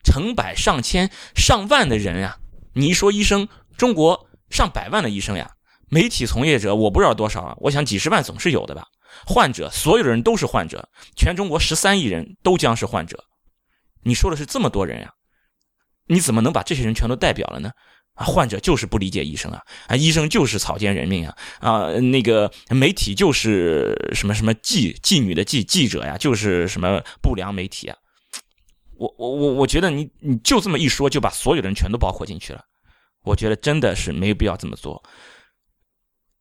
[0.02, 2.40] 成百上千上万的人呀。
[2.74, 5.55] 你一说医生，中国上百万的医生呀，
[5.90, 8.88] 媒体从业者我不知道多少啊，我想几十万总是有的吧。
[9.26, 13.24] 患者，所有的人都是患者，全中国十三亿人都将是患者。
[14.04, 15.14] 你说的是这么多人呀？
[16.08, 17.72] 你怎么能把这些人全都代表了呢？
[18.16, 27.98] 啊，患者就是不理解医生啊，啊，医生就是草菅人命啊，啊，那个媒体就是什么什么妓妓女的妓记者呀，就是什么不良媒体啊。
[28.98, 32.64] 我我我我觉得你你就这么一说，就把所有的人全都包括进去了。
[33.24, 35.04] 我觉得真的是没有必要这么做。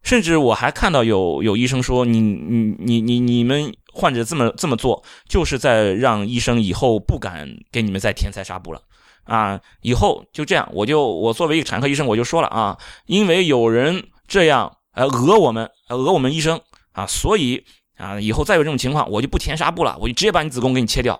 [0.05, 8.81] 甚至我还看到有有医生说，你你你你你们患者这么这么做，就是在让医生以后不敢给你们再填塞纱布了。
[9.25, 16.61] 啊，以后就这样，我就我作为一个产科医生，我就说了啊，因为有人这样呃讹我们，讹我们医生
[16.93, 17.65] 啊，所以
[17.97, 21.19] 啊，以后再有这种情况，我就不填纱布了，我就直接把你子宫给你切掉。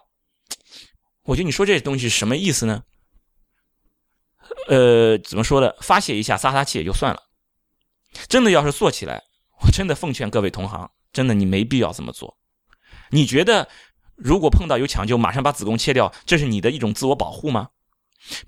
[1.25, 2.83] 我觉得你说这东西什么意思呢？
[4.69, 5.75] 呃，怎么说的？
[5.81, 7.23] 发泄一下，撒撒气也就算了。
[8.29, 9.23] 真的要是做起来，
[9.63, 12.37] 我真的奉劝各位同行，真的你没必要这么做。
[13.11, 13.69] 你觉得
[14.17, 17.69] 如果碰到有抢救，马上把子宫切掉，这是你的一种自我保护吗？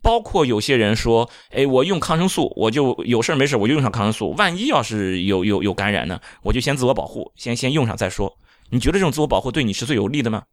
[0.01, 4.31] 包括有些人说，哎，我用抗生素，我就有事没事我就用上抗生素。
[4.39, 8.39] 万一要是有有有感染呢，我就先自我保护，先先用上再说。
[8.71, 10.45] 你觉得这种自我保护对你是最有利的吗？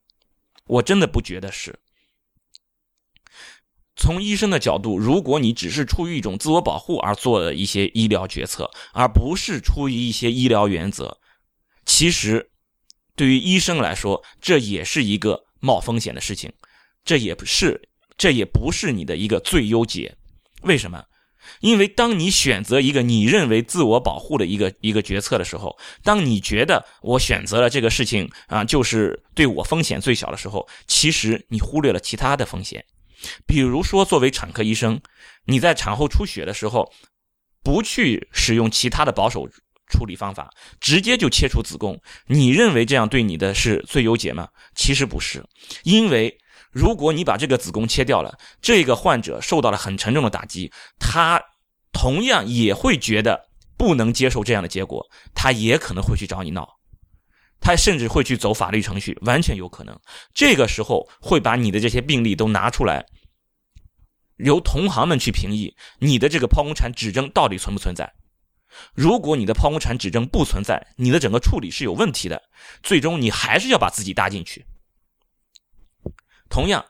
[0.68, 1.80] 我真的不觉得是。
[3.96, 11.18] 从医生的角度，如果你只是出于一种自我保护而做的一些医疗决策，而不是出于一些医疗原则，
[11.86, 12.50] 其实
[13.16, 16.52] 对于医生来说，这也是一个冒风险的事情，
[17.06, 17.90] 这也不是。
[18.16, 20.16] 这也不是你的一个最优解，
[20.62, 21.04] 为什么？
[21.62, 32.86] 因为当你选择一个你认为自我保护的一个一个决策的时候，当你觉得我选择了这个事情啊，就是对我风险最小的时候，其实你忽略了其他的风险。
[33.46, 35.00] 比如说，作为产科医生，
[35.46, 36.92] 你在产后出血的时候，
[37.64, 39.48] 不去使用其他的保守
[39.90, 40.50] 处理方法，
[40.80, 44.48] 直接就切除子宫，你认为这样对你的是最优解吗？
[44.76, 45.44] 其实不是，
[45.84, 46.36] 因为
[46.72, 51.42] 如果你把这个子宫切掉了，这个患者受到了很沉重的打击，他
[51.92, 53.48] 同样也会觉得
[53.78, 55.06] 不能接受这样的结果，
[55.36, 56.68] 他也可能会去找你闹。
[57.66, 59.98] 他甚至会去走法律程序，完全有可能。
[60.34, 63.06] 这个时候会把你的这些病例都拿出来，
[64.36, 68.14] 由同行们去评议你的这个剖宫产指征到底存不存在。
[68.94, 72.44] 如果你的剖宫产指征不存在，你的整个处理是有问题的，
[72.82, 74.66] 最终你还是要把自己搭进去。
[76.50, 76.86] 同样，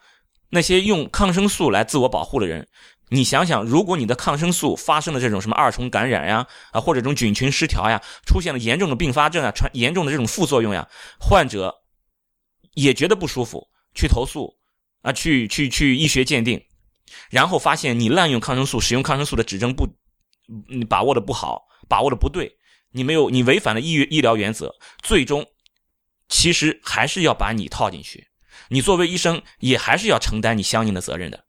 [0.50, 2.68] 那些用抗生素来自我保护的人。
[3.14, 10.90] 你想想，如果你的抗生素发生了这种什么二重感染呀，啊或者这种菌群失调呀，出现了严重的并发症啊，传严重的这种副作用呀，
[11.20, 11.84] 患者
[12.74, 14.56] 也觉得不舒服，去投诉
[15.04, 16.60] 啊，去去去医学鉴定，
[17.30, 19.88] 然后发现你滥用抗生素，使用抗生素的指征不，
[20.68, 22.52] 你把握的不好，把握的不对，
[22.94, 25.46] 你没有你违反了医医疗原则，最终
[26.30, 28.28] 其实还是要把你套进去，
[28.70, 31.43] 你作为医生也还是要承担你相应的责任的。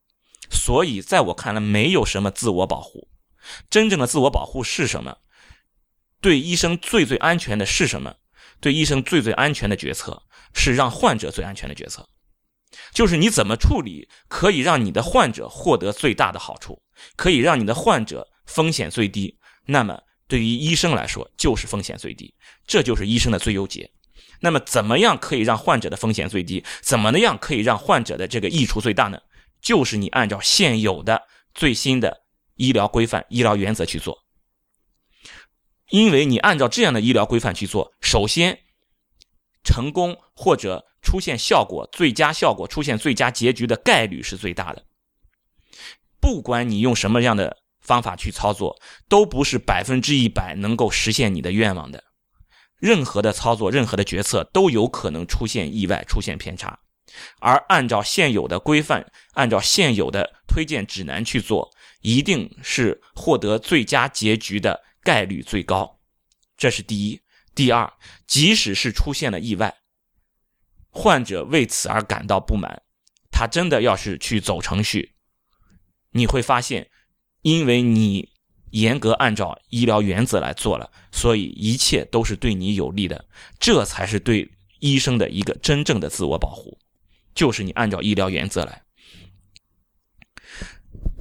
[0.55, 3.09] 所以，在我看来，没有什么自我保护。
[3.69, 5.19] 真正的自我保护是什么？
[6.23, 8.15] 对医生最最安全的是什么？
[8.61, 10.23] 对医生最最安全的决策
[10.55, 12.09] 是让患者最安全的决策，
[12.95, 16.81] 就是你怎么处理可以让你的患者获得最大的好处，
[17.17, 19.39] 可以让你的患者风险最低。
[19.67, 22.33] 那么，对于医生来说，就是风险最低，
[22.67, 23.91] 这就是医生的最优解。
[24.41, 26.65] 那么，怎么样可以让患者的风险最低？
[26.81, 29.21] 怎么样可以让患者的这个益处最大呢？
[29.65, 31.23] 就是你按照现有的
[31.55, 32.21] 最新的
[32.55, 34.19] 医疗规范、医疗原则去做，
[35.89, 38.61] 因为你按照这样的医疗规范去做，首先
[39.65, 44.85] 成功或者出现效果、最佳效果、出现最佳结局的概率是最大的。
[46.21, 52.05] 不管你用什么样的方法去操作，都不是百分之一百能够实现你的愿望的。
[52.79, 56.79] 任何的操作、任何的决策都有可能出现意外、出现偏差。
[57.41, 65.99] 而按照现有的规范，按照现有的推荐指南去做，一定是获得最佳结局的概率最高。
[66.57, 67.21] 这是第一。
[67.55, 67.93] 第二，
[68.27, 69.77] 即使是出现了意外，
[70.91, 72.83] 患者为此而感到不满，
[73.31, 75.15] 他真的要是去走程序，
[76.11, 76.91] 你会发现，
[77.43, 78.29] 因为你
[78.71, 83.25] 严格按照医疗原则来做了，所以一切都是对你有利的。
[83.61, 84.51] 这才是对
[84.81, 86.77] 医生的一个真正的自我保护。
[87.35, 88.83] 就是你按照医疗原则来。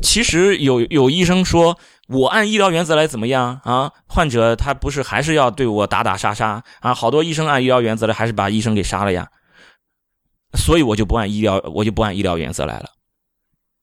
[0.01, 3.91] 其实有有医生说，我按医疗原则来怎么样啊？
[4.05, 6.93] 患者他不是还是要对我打打杀杀啊？
[6.93, 9.31] 好多医生按医疗原则来，还是把医生给杀了呀。
[10.57, 12.89] 所以我就不按医疗，我就不按医疗原则来了。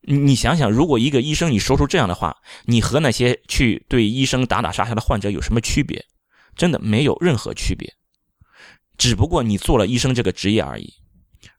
[0.03, 6.05] 你想想，如果一个医生你说出这样的话，你和那些去对医生打打杀杀的患者有什么区别？
[6.57, 7.95] 真的没有任何区别，
[8.99, 10.93] 只不过你做了医生这个职业而已。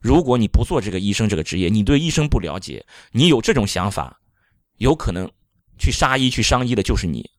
[0.02, 4.20] 如果你不做这个医生这个职业，你对医生不了解，你有这种想法，
[4.78, 5.30] 有可能
[5.78, 7.30] 去杀医去伤医的就是你，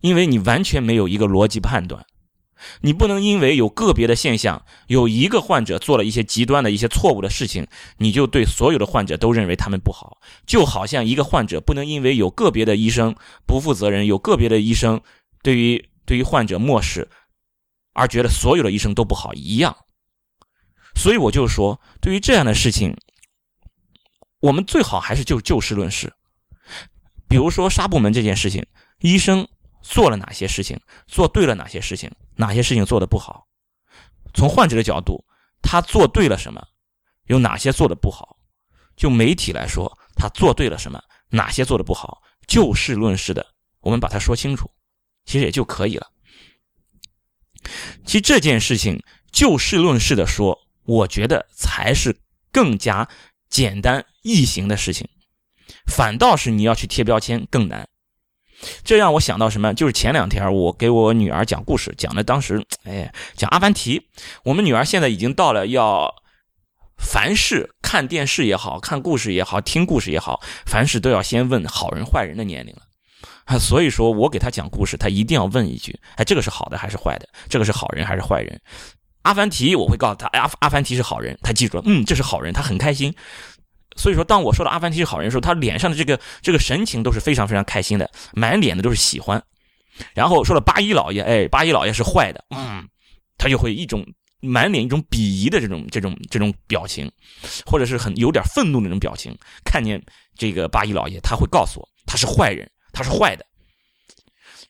[0.00, 2.06] 因为你完全没有一个逻辑判断，
[2.82, 7.66] 你不能因为有个别的现象，有一个患者做了一些极端的一些错误的事情，
[7.96, 13.14] 你就对所有的患者都认为他们不好，就好像一个患者不能因为有个别的医生
[13.44, 15.00] 不负责任，有个别的医生
[15.42, 17.08] 对于对于患者漠视，
[17.92, 19.76] 而觉得所有的医生都不好一样。
[20.98, 22.96] 所以我就说，对于这样的事情，
[24.40, 26.12] 我们最好还是就就事论事。
[27.28, 28.66] 比如说杀部门这件事情，
[28.98, 29.46] 医生
[29.80, 33.46] 做了哪些事情，做对了哪些事情，哪些事情做的不好？
[34.34, 35.24] 从患者的角度，
[35.62, 36.66] 他做对了什么？
[37.26, 38.36] 有哪些做的不好？
[38.96, 41.00] 就媒体来说，他做对了什么？
[41.30, 42.20] 哪些做的不好？
[42.48, 43.46] 就事论事的，
[43.80, 44.68] 我们把它说清楚，
[45.24, 46.10] 其实也就可以了。
[48.04, 50.58] 其实这件事情就事论事的说。
[50.88, 52.16] 我觉得才是
[52.50, 53.06] 更加
[53.50, 55.06] 简单易行的事情，
[55.86, 57.86] 反倒是你要去贴标签更难。
[58.82, 59.74] 这让我想到什么？
[59.74, 64.08] 就是前两天我给我女儿讲故事，讲的当时，哎，讲阿凡提。
[64.44, 66.10] 我们女儿现在已经到了要
[66.96, 72.82] 凡事看电视也好看故事也好听故事也好，凡事都要先问好人坏人的年龄了。
[73.60, 77.28] 所以说我给她讲故事，她一定要问一句：哎，这个是好的还是坏的？
[77.50, 78.58] 这个是好人还是坏人？
[79.22, 83.14] 阿凡提，我会告诉他，阿阿凡提是好人，他记住了，嗯，这是好人，他很开心。
[83.96, 89.42] 所以说，当我说到阿凡提是好人的时候，他脸上的这个这个神情都是非常非常开心的，满脸的都是喜欢。
[90.14, 92.88] 然后说了八一老爷，哎，八一老爷是坏的，嗯，
[93.36, 94.06] 他就会一种
[94.40, 97.10] 满脸一种鄙夷的这种这种这种表情，
[97.66, 99.36] 或者是很有点愤怒的那种表情。
[99.64, 100.00] 看见
[100.36, 103.44] 这个八一老爷，他会告诉我他是坏人，他是坏的。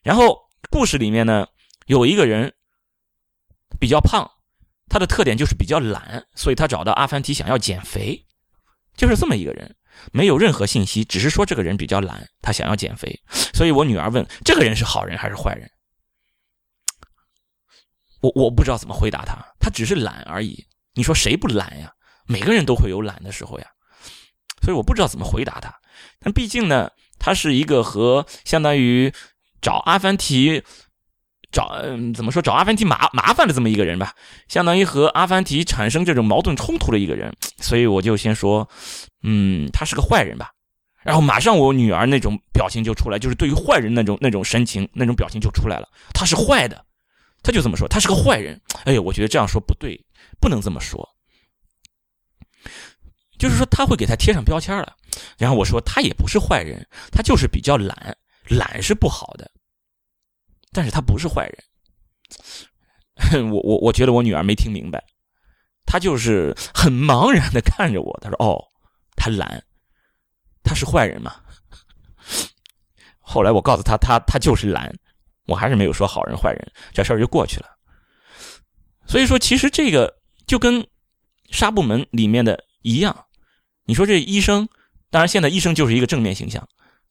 [0.02, 0.38] 然后
[0.70, 1.46] 故事里面呢，
[1.86, 2.50] 有一个人
[3.78, 4.26] 比较胖，
[4.88, 8.24] 他的特点就是比较懒，所以他找到阿凡提想要减肥，
[8.96, 9.76] 就是这么一个人，
[10.12, 13.20] 没有任何信息，只是说这个人比较懒，他想要减肥。
[13.54, 15.70] 所以我女儿问这个人是好人还是坏人，
[18.20, 20.66] 我我不知道怎么回答他，他只是懒而已。
[20.94, 21.92] 你说谁不懒呀？
[22.26, 23.66] 每个人都会有懒的时候呀，
[24.62, 25.74] 所以我不知道怎么回答他。
[26.20, 29.12] 但毕竟呢，他是一个和相当于
[29.60, 30.62] 找阿凡提
[31.50, 34.14] 找嗯怎么说找阿凡提麻麻烦的这么一个人吧，
[34.48, 38.68] 相当于和阿凡提产生这种矛盾冲突的一个人，所以我就先说，
[39.22, 40.50] 嗯，他是个坏人吧。
[41.02, 45.88] 然后马上我女儿那种表情就出来，就是对于坏人那种那种神情那种表情就出来了。
[46.12, 46.84] 他是坏的，
[47.42, 48.60] 他就这么说，他是个坏人。
[48.84, 49.98] 哎呀，我觉得这样说不对，
[50.40, 51.08] 不能这么说。
[53.38, 54.96] 就是说他会给他贴上标签了，
[55.38, 58.14] 然后我说他也不是坏人，他就是比较懒，
[58.48, 59.48] 懒是不好的，
[60.72, 63.50] 但是他不是坏人。
[63.52, 65.02] 我我我觉得我女儿没听明白，
[65.84, 68.64] 她就是很茫然的看着我，她说：“哦，
[69.16, 69.64] 他懒，
[70.62, 71.34] 他是坏人嘛？”
[73.20, 74.94] 后来我告诉他，他他就是懒，
[75.46, 77.66] 我还是没有说好人坏人，这事儿就过去了。
[79.06, 80.86] 所以说，其实这个就跟
[81.50, 83.26] 纱布门里面的一样。
[83.84, 84.68] 你说这医生，
[85.10, 86.66] 当然现在医生就是一个正面形象，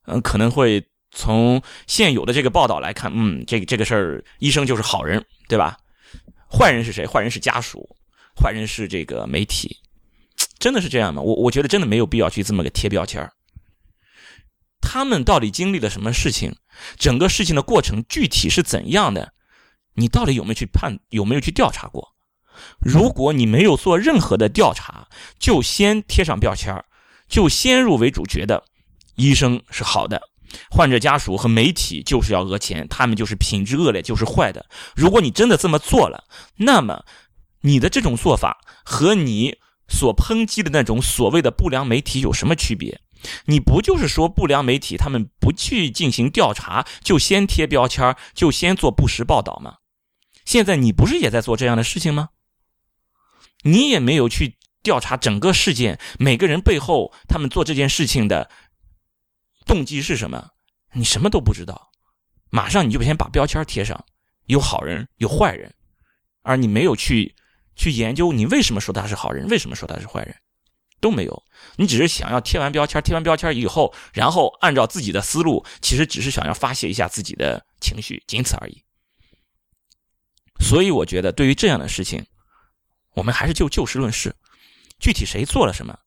[0.05, 5.77] 嗯，可能会从现有的这个报道来看，嗯，这个这个事儿，医生就是好人，对吧？
[6.51, 7.05] 坏人是谁？
[7.05, 7.97] 坏人是家属，
[8.35, 9.77] 坏人是这个媒体，
[10.59, 11.21] 真的是这样吗？
[11.21, 13.29] 我我觉得真的没有必要去这么个贴标签
[14.79, 16.55] 他们到底经历了什么事情？
[16.97, 19.33] 整个事情的过程具体是怎样的？
[19.95, 20.99] 你到底有没有去判？
[21.09, 22.15] 有没有去调查过？
[22.79, 25.07] 如果你没有做任何的调查，
[25.39, 26.83] 就先贴上标签
[27.27, 28.63] 就先入为主觉得
[29.15, 30.21] 医生是好的，
[30.69, 34.65] 患者家属和媒体就是要讹钱，他们就是品质恶劣，就是坏的。
[34.95, 36.23] 如果你真的这么做了，
[36.57, 37.03] 那么
[37.61, 43.01] 你的这种做法和你所抨击的那种所谓的不良媒体有什么区别？
[43.45, 49.77] 你不就是说不良媒体他们不去进行调查，就先贴标签就先做不实报道吗？
[50.45, 52.29] 现在你不是也在做这样的事情吗？
[53.63, 58.49] 你也没有去调查整个事件，每个人背后他们做这件事情的
[59.67, 60.49] 动机是什么？
[60.93, 61.91] 你什么都不知道，
[62.49, 64.03] 马上你就先把标签贴上，
[64.45, 65.71] 有好人有坏人，
[66.41, 67.35] 而你没有去
[67.75, 70.35] 去研究你为什么说他是好人，为什么说他是坏人，
[70.99, 71.43] 都没有。
[71.75, 78.81] 你只是想要贴完标签，贴完标签以后，然后按照自己的思路，其实只是想要发泄一下自己的情绪，仅此而已。
[80.59, 82.25] 所以我觉得，对于这样的事情。
[83.13, 84.35] 我们还是就就事论事，
[84.99, 85.97] 具体谁做了什么，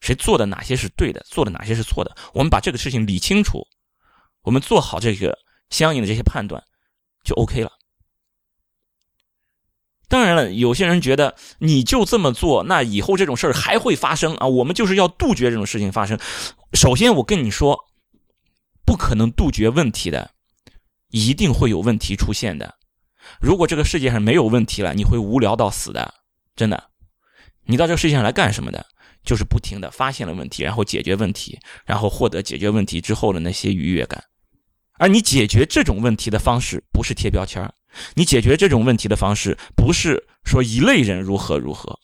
[0.00, 3.66] 谁做的哪些是对的，做的哪些是错的，我们把这个事情理清楚，
[4.42, 5.38] 我们做好这个
[5.70, 6.62] 相应的这些判断，
[7.24, 7.72] 就 OK 了。
[10.08, 14.46] 当然了，有些人觉得你就这么做，那以后这种事儿还会发生啊？
[14.46, 16.18] 我们就是要杜绝这种事情发生。
[16.72, 17.78] 首先，我跟你说，
[18.86, 20.30] 不可能杜绝问题的，
[21.10, 22.76] 一定会有问题出现的。
[23.38, 26.14] 如果这个世界上没有问题了，你会无聊到死的。
[26.56, 26.88] 真的，
[27.64, 28.86] 你到这个世界上来干什么的？
[29.28, 34.24] 就是不停的发现了问题，然后解决问题，然后获得解决问题之后的那些愉悦感。
[34.94, 37.62] 而你解决这种问题的方式，不是贴标签
[38.14, 42.00] 你解决这种问题的方式，不是说一类人如何如何。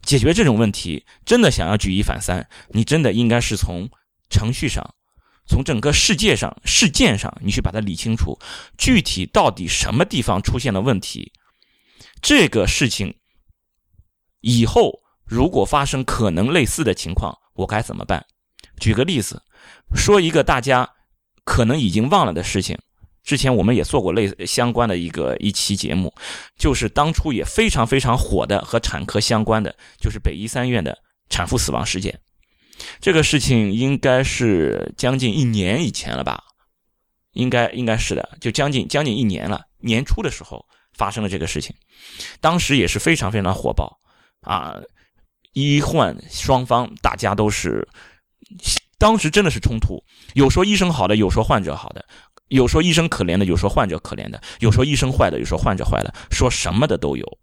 [0.00, 3.86] 解决这种问题，真的想要举一反三，你真的应该是从
[4.30, 4.94] 程序上，
[5.46, 8.38] 从整个世界上事件上，你去把它理清楚，
[8.78, 11.30] 具体到底什么地方出现了问题，
[12.22, 13.14] 这个事情。
[14.46, 18.24] 以后如果发生可能类似的情况，我该怎么办？
[18.78, 19.42] 举个例子，
[19.94, 20.88] 说一个大家
[21.44, 22.78] 可能已经忘了的事情。
[23.22, 26.12] 之前我们也做过类相关的一个一期节目，
[26.58, 30.98] 就是当初也非常非常火的和产科相关的，就是北医三院的
[31.30, 32.20] 产妇死亡事件。
[33.00, 36.42] 这个事情应该是将近一年以前了吧？
[37.32, 39.62] 应该应该是的，就将近将近一年了。
[39.78, 41.74] 年初的时候发生了这个事情，
[42.40, 44.00] 当时也是非常非常火爆。
[44.42, 44.76] 啊，
[45.54, 47.88] 医患双方大家都是，
[48.98, 50.02] 当时真的是冲突，
[50.34, 52.04] 有说医生好的，有说患者好的，
[52.48, 57.38] 有说医生可怜的，有说患者可怜的，有说医生坏的，有说患者坏的，说什么的都有。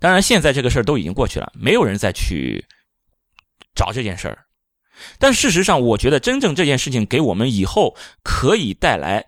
[0.00, 2.66] 当然，现在这个事儿都已经过去了，没有人再去
[3.74, 4.44] 找这件事儿。
[5.18, 9.24] 但事实上，我觉得真正这件事情给我们以后可以带来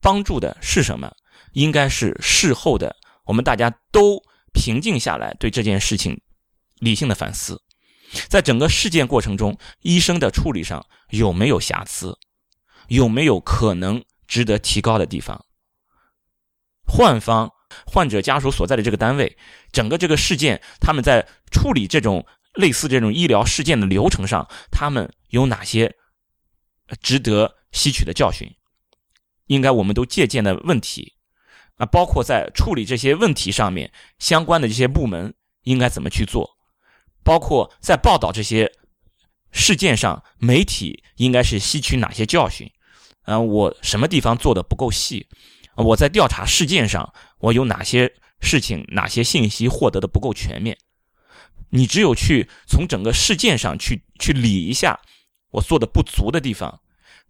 [0.00, 1.12] 帮助的是什么？
[1.52, 2.96] 应该是事后的，
[3.26, 4.22] 我们大家都。
[4.54, 6.18] 平静下来，对这件事情
[6.78, 7.60] 理性的反思，
[8.28, 12.16] 在整个事件过程中，医生的处理上有没有瑕疵，
[12.88, 15.44] 有没有可能值得提高的地方。
[16.86, 17.50] 患方、
[17.86, 19.36] 患者家属所在的这个单位，
[19.72, 22.24] 整个这个事件，他们在处理这种
[22.54, 25.96] 类似这种医疗事件的流程上，他们有哪些
[27.00, 28.48] 值得吸取的教训？
[29.46, 31.14] 应该我们都借鉴的问题
[31.76, 36.56] 啊，包括在处理这些问题上面，相关的这些部门应该怎么去做？
[37.22, 38.70] 包括在报道这些
[39.50, 42.70] 事件上，媒体应该是吸取哪些教训？
[43.22, 45.26] 啊，我什么地方做的不够细？
[45.76, 50.76] 我在调查事件上，我有哪些事情、哪些信息获得的不够全面？
[51.70, 55.00] 你只有去从整个事件上去去理一下
[55.50, 56.80] 我做的不足的地方，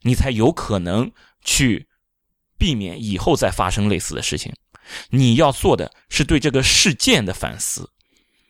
[0.03, 1.89] 你才有可能去
[2.65, 4.51] 避免以后再发生类似的事情。
[5.11, 7.91] 你要做的是对这个事件的反思，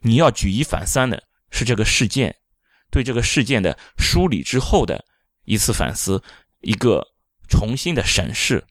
[0.03, 2.37] 你要举一反三的是这个事件，
[2.93, 5.05] 对这个事件的梳理之后的
[5.47, 6.23] 一次反思，
[6.61, 7.05] 一个
[7.49, 8.65] 重新的审视。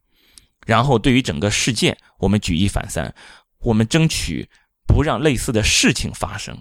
[0.65, 3.13] 然后，对于整个事件，我们举一反三，
[3.59, 4.49] 我们争取
[4.87, 6.57] 不让类似的事情发生，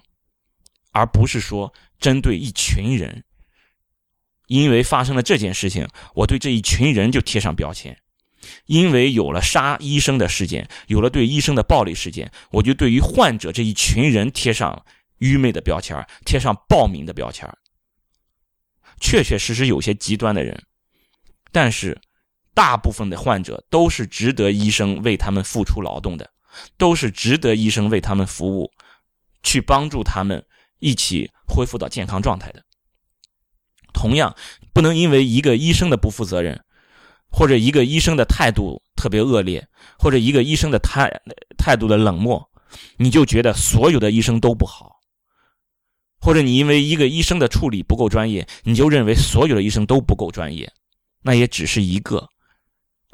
[0.91, 3.23] 而不是说针对一群人，
[4.49, 7.95] 因为发生了这件事情，我对这一群人就贴上标签；
[8.67, 14.85] 因为有了杀医生的事件，有了对医生的暴力事件，我就对于患者这一群人贴上
[15.19, 17.49] 愚昧的标签，贴上暴民的标签。
[19.01, 20.63] 确确实实有些极端的人，
[21.51, 22.01] 但是。
[22.55, 26.31] 大部分的患者都是值得医生为他们付出劳动的，
[26.77, 28.71] 都是值得医生为他们服务，
[29.43, 30.45] 去帮助他们
[30.79, 32.63] 一起恢复到健康状态的。
[33.95, 34.37] 同样，
[34.75, 36.63] 不能因为一个医生的不负责任，
[37.33, 39.67] 或者一个医生的态度特别恶劣，
[39.99, 41.11] 或者一个医生的态
[41.57, 42.47] 态度的冷漠，
[42.99, 44.97] 你就觉得所有的医生都不好，
[46.21, 50.71] 或者你因为一个医生的处理不够专业，你就认为所有的医生都不够专业，
[51.23, 52.29] 那也只是一个。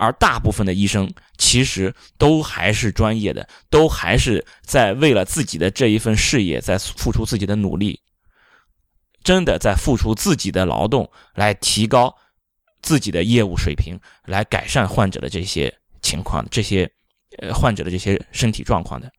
[0.01, 8.01] 而大部分的医生其实都还是专业的，都还是在为了自己的这一份事业在付出自己的努力，
[9.25, 12.14] 真的在付出自己的劳动来提高
[12.83, 15.72] 自己的业务水平，来改善患者的这些
[16.03, 16.91] 情况，这些
[17.39, 19.11] 呃患者的这些身体状况的。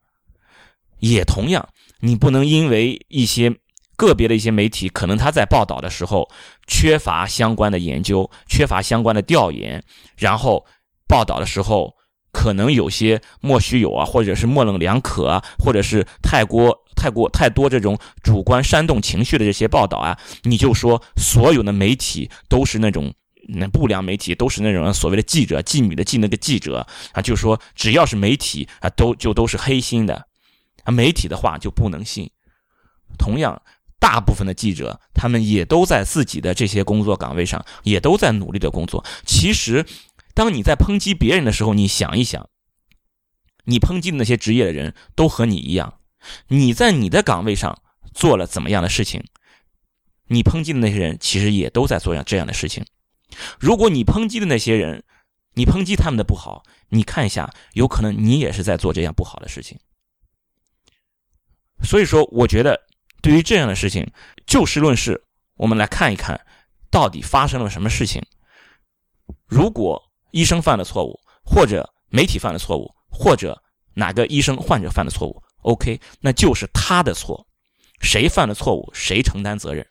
[0.99, 1.67] 也同样，
[1.99, 3.53] 你不能因为一些
[3.95, 6.29] 个别的一些媒体可能他在报道的时候
[6.67, 9.83] 缺乏相关的研究，缺乏相关的调研，
[10.17, 10.65] 然后。
[11.09, 11.95] 报道的时候，
[12.31, 23.11] 可能有些莫须有啊，或者是模棱两可啊，或者是太过、太过、太多这种主观煽动情绪的这些报道啊，你就说所有的媒体都是那种
[23.55, 30.27] 那不良媒体，都是那种所谓的记者、妓女的记那个记者啊，就说只要是媒体啊，都就都是黑心的
[30.83, 32.29] 啊，媒体的话就不能信。
[33.17, 33.61] 同样，
[33.99, 39.03] 大部分的记者他们也都在自己的这些工作岗位上，也都在努力的工作。
[39.25, 39.85] 其实。
[40.35, 42.49] 当你在抨击别人的时候，你想一想，
[43.65, 45.95] 你抨击的那些职业的人都和你一样，
[46.47, 47.81] 你在你的岗位上
[48.13, 49.21] 做了怎么样的事情？
[50.27, 52.85] 你抨击的那些人其实也都在做样这样的事情。
[53.59, 55.03] 如果你抨击的那些人，
[55.53, 59.79] 你抨击他们的不好，你看一下，有可能你也是在做这样不好的事情。
[61.83, 62.79] 所以说，我觉得
[63.21, 64.09] 对于这样的事情，
[64.45, 65.23] 就事论事，
[65.55, 66.39] 我们来看一看，
[66.89, 68.21] 到底发生了什么事情。
[69.47, 70.01] 如果
[70.31, 73.61] 医生犯了错误，或者媒体犯了错误，或者
[73.93, 77.47] 哪个医生患者犯的错误，OK，那就是他的错，
[78.01, 79.85] 谁犯了错误，谁承担责任。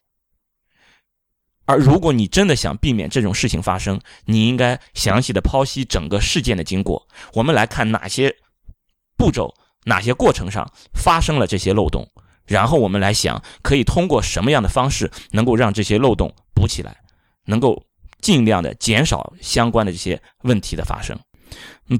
[1.68, 8.34] 而如果你真的想避免这种事情发生，你应该详细的剖析整个事件的经过，我们来看哪些
[9.16, 9.54] 步骤、
[9.84, 12.04] 哪些过程上发生了这些漏洞，
[12.46, 16.96] 然后我们来想可以通过什么样的方式能够让这些漏洞补起来，
[17.44, 17.84] 能够。
[18.20, 21.16] 尽量的减少相关的这些问题的发生。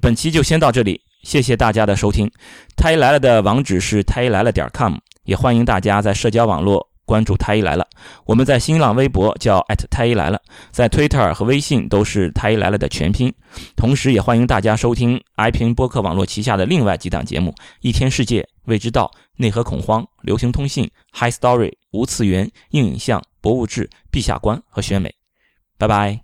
[0.03, 2.29] 本期就先到这里，谢谢大家的收听。
[2.77, 7.89] 太医来了的网址是太医来了点 com，也欢迎大家在社交网络关注太医来了。
[8.27, 10.39] 我们在新浪微博叫太医来了，
[10.71, 13.33] 在 Twitter 和微信都是太医来了的全拼。
[13.75, 25.15] 同时，也欢迎大家收听 iPn 播客网络旗下的另外几档节目：一天世界、未知道、内核恐慌、流行通信、High Story、无次元、硬影像、博物志、陛下观和选美。
[25.79, 26.21] 拜拜。